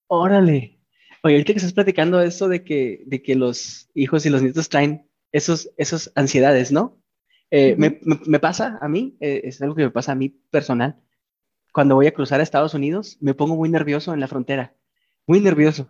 [0.07, 0.79] Órale.
[1.21, 4.69] Oye, ahorita que estás platicando eso de que, de que los hijos y los nietos
[4.69, 6.97] traen esos, esos ansiedades, ¿no?
[7.51, 10.99] Eh, me, me, pasa a mí, eh, es algo que me pasa a mí personal.
[11.73, 14.75] Cuando voy a cruzar a Estados Unidos, me pongo muy nervioso en la frontera,
[15.27, 15.89] muy nervioso.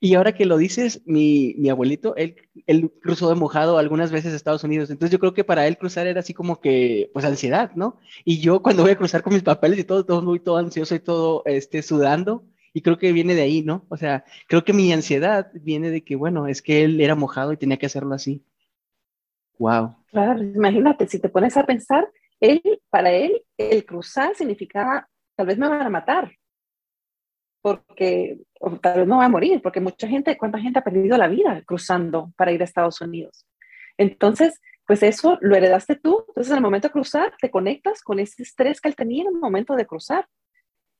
[0.00, 2.36] Y ahora que lo dices, mi, mi abuelito, él,
[2.66, 4.90] él, cruzó de mojado algunas veces a Estados Unidos.
[4.90, 7.98] Entonces yo creo que para él cruzar era así como que, pues ansiedad, ¿no?
[8.24, 10.94] Y yo cuando voy a cruzar con mis papeles y todo, todo muy, todo ansioso
[10.94, 12.44] y todo, este, sudando.
[12.74, 13.86] Y creo que viene de ahí, ¿no?
[13.90, 17.52] O sea, creo que mi ansiedad viene de que, bueno, es que él era mojado
[17.52, 18.42] y tenía que hacerlo así.
[19.58, 19.96] Wow.
[20.10, 22.08] Claro, imagínate, si te pones a pensar,
[22.40, 26.32] él, para él, el cruzar significaba, tal vez me van a matar,
[27.62, 28.38] porque
[28.80, 31.62] tal vez no va a morir, porque mucha gente, ¿cuánta gente ha perdido la vida
[31.64, 33.46] cruzando para ir a Estados Unidos?
[33.96, 36.24] Entonces, pues eso lo heredaste tú.
[36.28, 39.28] Entonces, en el momento de cruzar, te conectas con ese estrés que él tenía en
[39.28, 40.26] el momento de cruzar.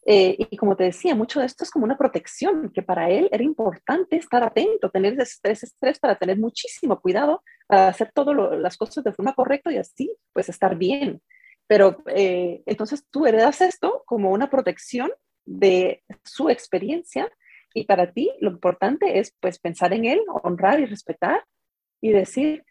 [0.04, 3.28] Eh, y como te decía, mucho de esto es como una protección, que para él
[3.30, 8.36] era importante estar atento, tener ese estrés, estrés para tener muchísimo cuidado, para hacer todas
[8.60, 11.22] las cosas de forma correcta y así, pues estar bien.
[11.68, 15.10] Pero eh, entonces tú heredas esto como una protección
[15.44, 17.30] de su experiencia
[17.74, 21.44] y para ti lo importante es pues pensar en él, honrar y respetar
[22.00, 22.64] y decir,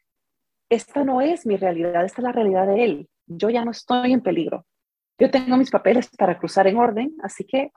[0.70, 3.10] esta no es mi realidad, esta es la realidad de él.
[3.26, 4.66] Yo ya no estoy en peligro.
[5.22, 7.72] Yo tengo mis papeles para cruzar en orden, así que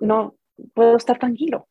[0.00, 0.36] no
[0.72, 1.68] puedo estar tranquilo.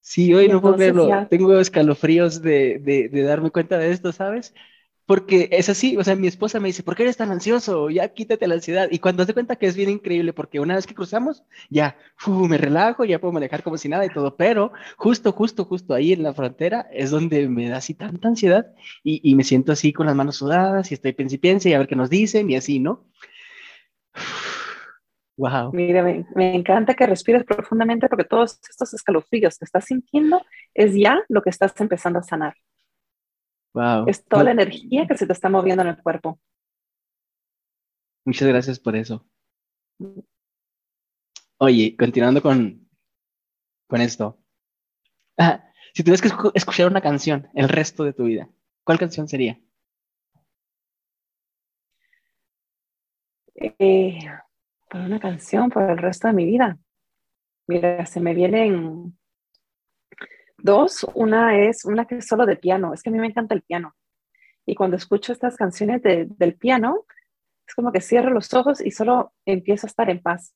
[0.00, 1.08] Sí, hoy no puedo verlo.
[1.28, 4.54] Tengo escalofríos de, de, de darme cuenta de esto, ¿sabes?
[5.06, 7.90] porque es así, o sea, mi esposa me dice, ¿por qué eres tan ansioso?
[7.90, 8.88] Ya quítate la ansiedad.
[8.90, 11.96] Y cuando se cuenta que es bien increíble, porque una vez que cruzamos, ya,
[12.26, 16.12] me relajo, ya puedo manejar como si nada y todo, pero justo, justo, justo ahí
[16.12, 18.66] en la frontera es donde me da así tanta ansiedad
[19.04, 21.86] y, y me siento así con las manos sudadas y estoy pensipiense y a ver
[21.86, 23.04] qué nos dicen y así, ¿no?
[25.38, 25.70] Wow.
[25.72, 30.40] Mira, me, me, encanta que respires profundamente porque todos estos escalofríos que estás sintiendo
[30.72, 32.54] es ya lo que estás empezando a sanar.
[34.06, 36.40] Es toda la energía que se te está moviendo en el cuerpo.
[38.24, 39.26] Muchas gracias por eso.
[41.58, 42.88] Oye, continuando con,
[43.86, 44.38] con esto.
[45.36, 45.62] Ah,
[45.92, 48.48] si tuvieras que escuchar una canción el resto de tu vida,
[48.82, 49.60] ¿cuál canción sería?
[53.56, 54.18] Eh,
[54.88, 56.78] por una canción por el resto de mi vida.
[57.66, 59.16] Mira, se me vienen
[60.58, 62.92] Dos, una es una que es solo de piano.
[62.94, 63.94] Es que a mí me encanta el piano.
[64.64, 67.04] Y cuando escucho estas canciones del piano,
[67.66, 70.54] es como que cierro los ojos y solo empiezo a estar en paz.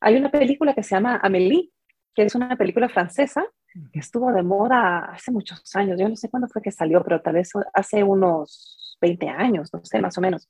[0.00, 1.70] Hay una película que se llama Amélie,
[2.14, 3.44] que es una película francesa
[3.92, 5.98] que estuvo de moda hace muchos años.
[5.98, 9.84] Yo no sé cuándo fue que salió, pero tal vez hace unos 20 años, no
[9.84, 10.48] sé, más o menos.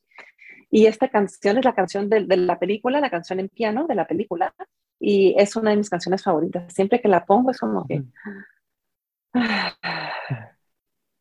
[0.75, 3.95] Y esta canción es la canción de, de la película, la canción en piano de
[3.95, 4.53] la película,
[4.99, 6.73] y es una de mis canciones favoritas.
[6.75, 8.03] Siempre que la pongo es como que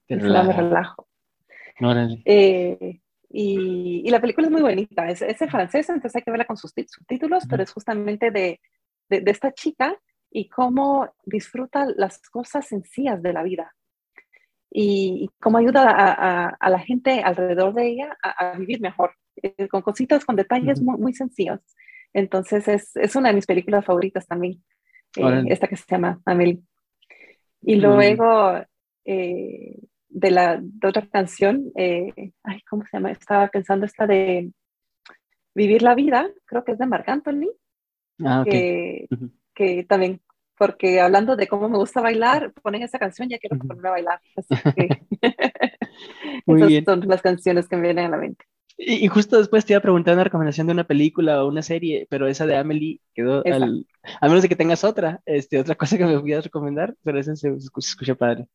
[0.08, 1.08] y me relajo.
[2.26, 3.00] Eh,
[3.30, 6.46] y, y, la película es muy bonita, es, es en francés, entonces hay que verla
[6.46, 8.60] con sus subtítulos, pero es justamente de,
[9.08, 9.96] de, esta chica
[10.32, 13.76] y cómo disfruta las cosas sencillas de la vida.
[14.72, 19.82] Y, cómo ayuda a, a, la gente alrededor de ella a, vivir mejor, eh, con
[19.82, 21.60] cositas, con detalles muy, muy, sencillos.
[22.14, 24.64] Entonces es, es, una de mis películas favoritas también,
[25.18, 26.62] eh, esta que se llama Amelie.
[27.62, 28.62] Y luego
[29.06, 29.80] eh,
[30.10, 33.12] de la otra canción, eh, ay, ¿cómo se llama?
[33.12, 34.52] Estaba pensando esta de
[35.56, 37.50] Vivir la vida, creo que es de Marc Anthony,
[38.26, 39.08] ah, que,
[39.54, 40.20] que, también,
[40.58, 44.20] porque hablando de cómo me gusta bailar, ponen esa canción, ya quiero ponerme a bailar.
[44.36, 44.90] Así que
[46.48, 48.46] esas son las canciones que me vienen a la mente.
[48.78, 52.08] Y, justo después te iba a preguntar una recomendación de una película o una serie,
[52.10, 53.86] pero esa de Amelie quedó al,
[54.20, 57.36] a menos de que tengas otra, este, otra cosa que me pudieras recomendar, pero esa
[57.36, 58.48] se, escucha padre.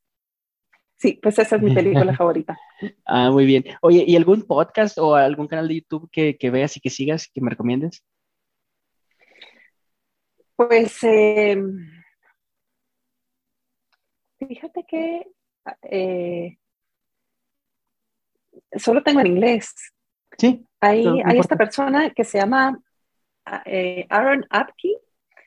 [0.97, 2.59] Sí, pues esa es mi película favorita.
[3.05, 3.65] Ah, muy bien.
[3.81, 7.29] Oye, ¿y algún podcast o algún canal de YouTube que, que veas y que sigas,
[7.33, 8.05] que me recomiendes?
[10.57, 11.89] Pues em,
[14.41, 15.25] fíjate que
[15.83, 16.59] eh,
[18.77, 19.73] solo tengo en inglés.
[20.39, 20.65] Sí.
[20.81, 22.79] Hay, hay esta persona que se llama
[23.65, 24.97] eh, Aaron Apke.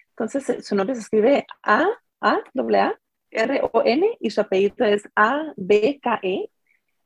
[0.09, 1.85] Entonces, eh, su nombre se escribe A,
[2.19, 2.93] A, A,
[3.31, 6.49] R, O, N, y su apellido es A, B, K, E.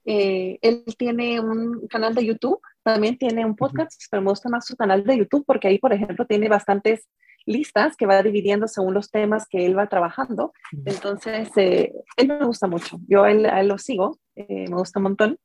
[0.08, 4.66] Eh, él tiene un canal de YouTube, también tiene un podcast, pero me gusta más
[4.66, 7.08] su canal de YouTube porque ahí, por ejemplo, tiene bastantes
[7.46, 10.54] listas que va dividiendo según los temas que él va trabajando.
[10.86, 12.98] Entonces, eh, él me gusta mucho.
[13.08, 15.38] Yo a él, lo sigo, eh, me gusta un montón.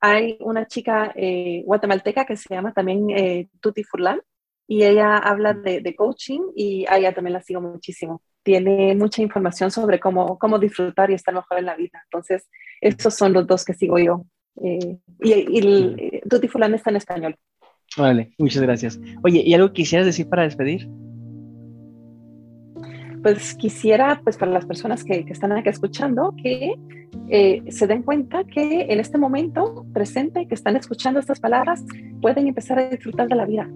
[0.00, 1.14] Hay una chica
[1.64, 4.20] guatemalteca que se llama también Tuti Furlan
[4.68, 9.22] y ella habla de, de, coaching y a ella también la sigo muchísimo tiene mucha
[9.22, 12.00] información sobre cómo, cómo disfrutar y estar mejor en la vida.
[12.04, 12.48] Entonces,
[12.80, 14.24] esos son los dos que sigo yo.
[14.62, 17.36] Eh, y, y el, eh, Fulano está en español.
[17.96, 19.00] Vale, muchas gracias.
[19.24, 20.88] Oye, ¿y algo quisieras decir para despedir?
[23.26, 26.76] Pues quisiera, pues para las personas que, están aquí escuchando, que
[27.28, 31.84] eh, se den cuenta que en este momento presente, que están escuchando estas palabras,
[32.22, 33.68] pueden empezar a disfrutar de la vida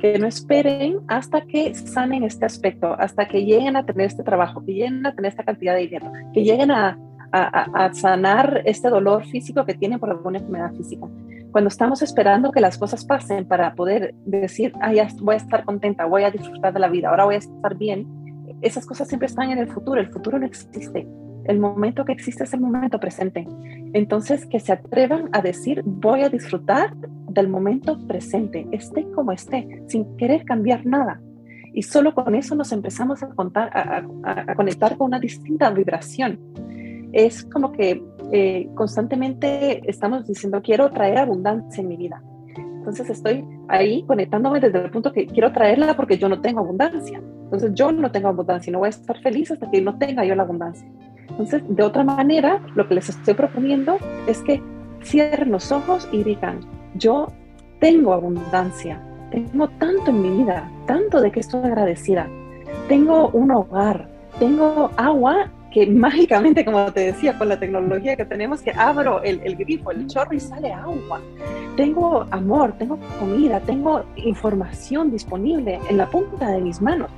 [0.00, 4.64] que no esperen hasta que sanen este aspecto, hasta que lleguen a tener este trabajo,
[4.64, 6.98] que lleguen a tener esta cantidad de dinero, que lleguen a,
[7.30, 11.06] a, sanar este dolor físico que tienen por alguna enfermedad física.
[11.52, 15.64] Cuando estamos esperando que las cosas pasen para poder decir, ah, ya voy a estar
[15.64, 18.25] contenta, voy a disfrutar de la vida, ahora voy a estar bien,
[18.62, 21.06] esas cosas siempre están en el futuro, el futuro no existe.
[21.44, 23.46] El momento que existe es el momento presente.
[23.92, 29.84] Entonces, que se atrevan a decir, voy a disfrutar del momento presente, esté como esté,
[29.86, 31.20] sin querer cambiar nada.
[31.72, 36.40] Y solo con eso nos empezamos a, contar, a, conectar con una distinta vibración.
[37.12, 38.02] Es como que
[38.32, 42.22] eh, constantemente estamos diciendo, quiero traer abundancia en mi vida.
[42.86, 47.20] Entonces estoy ahí conectándome desde el punto que quiero traerla porque yo no tengo abundancia.
[47.42, 50.36] Entonces yo no tengo abundancia no voy a estar feliz hasta que no tenga yo
[50.36, 50.88] la abundancia.
[51.28, 54.62] Entonces, de otra manera, lo que les estoy proponiendo es que
[55.02, 56.60] cierren los ojos y digan,
[56.94, 57.26] yo
[57.80, 62.28] tengo abundancia, tengo tanto en mi vida, tanto de que estoy agradecida,
[62.86, 64.08] tengo un hogar,
[64.38, 69.42] tengo agua que mágicamente, como te decía, con la tecnología que tenemos, que abro el,
[69.44, 71.20] el, grifo, el chorro y sale agua.
[71.76, 77.10] Tengo amor, tengo comida, tengo información disponible en la punta de mis manos.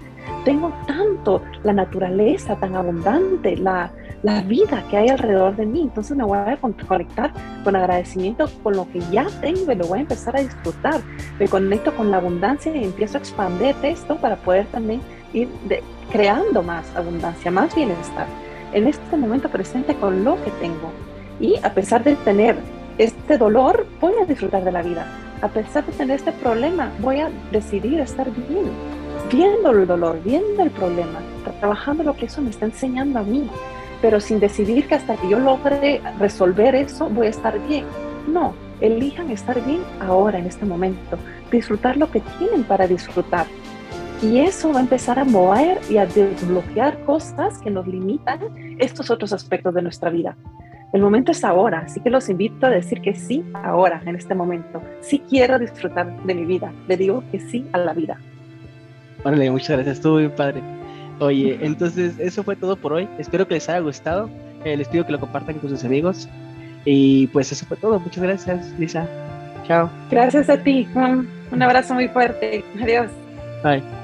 [0.45, 3.93] Tengo tanto la naturaleza tan abundante, la,
[4.25, 5.83] la vida que hay alrededor de mí.
[5.83, 7.33] Entonces me voy a conectar
[7.63, 11.01] con agradecimiento con lo que ya tengo y lo voy a empezar a disfrutar.
[11.39, 15.01] Me conecto con la abundancia y empiezo a expandir esto para poder también
[15.33, 15.49] ir
[16.11, 18.27] creando más abundancia, más bienestar
[18.73, 20.91] en este momento presente con lo que tengo.
[21.41, 22.57] Y a pesar de tener
[22.99, 25.07] este dolor, voy a disfrutar de la vida.
[25.41, 28.67] A pesar de tener este problema, voy a decidir estar bien,
[29.31, 31.21] viendo el dolor, viendo el problema,
[31.61, 33.49] trabajando lo que eso me está enseñando a mí
[34.01, 37.85] pero sin decidir que hasta que yo logre resolver eso voy a estar bien.
[38.27, 41.19] No, elijan estar bien ahora, en este momento,
[41.51, 43.47] disfrutar lo que tienen para disfrutar.
[44.21, 48.41] Y eso va a empezar a mover y a desbloquear cosas que nos limitan
[48.79, 50.37] estos otros aspectos de nuestra vida.
[50.93, 54.35] El momento es ahora, así que los invito a decir que sí ahora, en este
[54.35, 54.83] momento.
[55.03, 56.73] Sí quiero disfrutar de mi vida.
[56.89, 58.19] Le digo que sí a la vida.
[59.23, 59.97] Vale, muchas gracias.
[59.97, 60.63] Estuvo bien padre.
[61.21, 63.09] Oye, entonces eso fue todo por hoy.
[63.19, 64.31] Espero que les haya gustado.
[64.65, 66.29] Eh, les pido que lo compartan con sus amigos.
[66.85, 68.01] Y pues eso fue todo.
[68.01, 69.07] Muchas gracias, Lisa.
[69.67, 69.91] Chao.
[70.11, 72.65] Gracias a ti, Un abrazo muy fuerte.
[72.81, 73.11] Adiós.
[73.63, 73.98] Bye.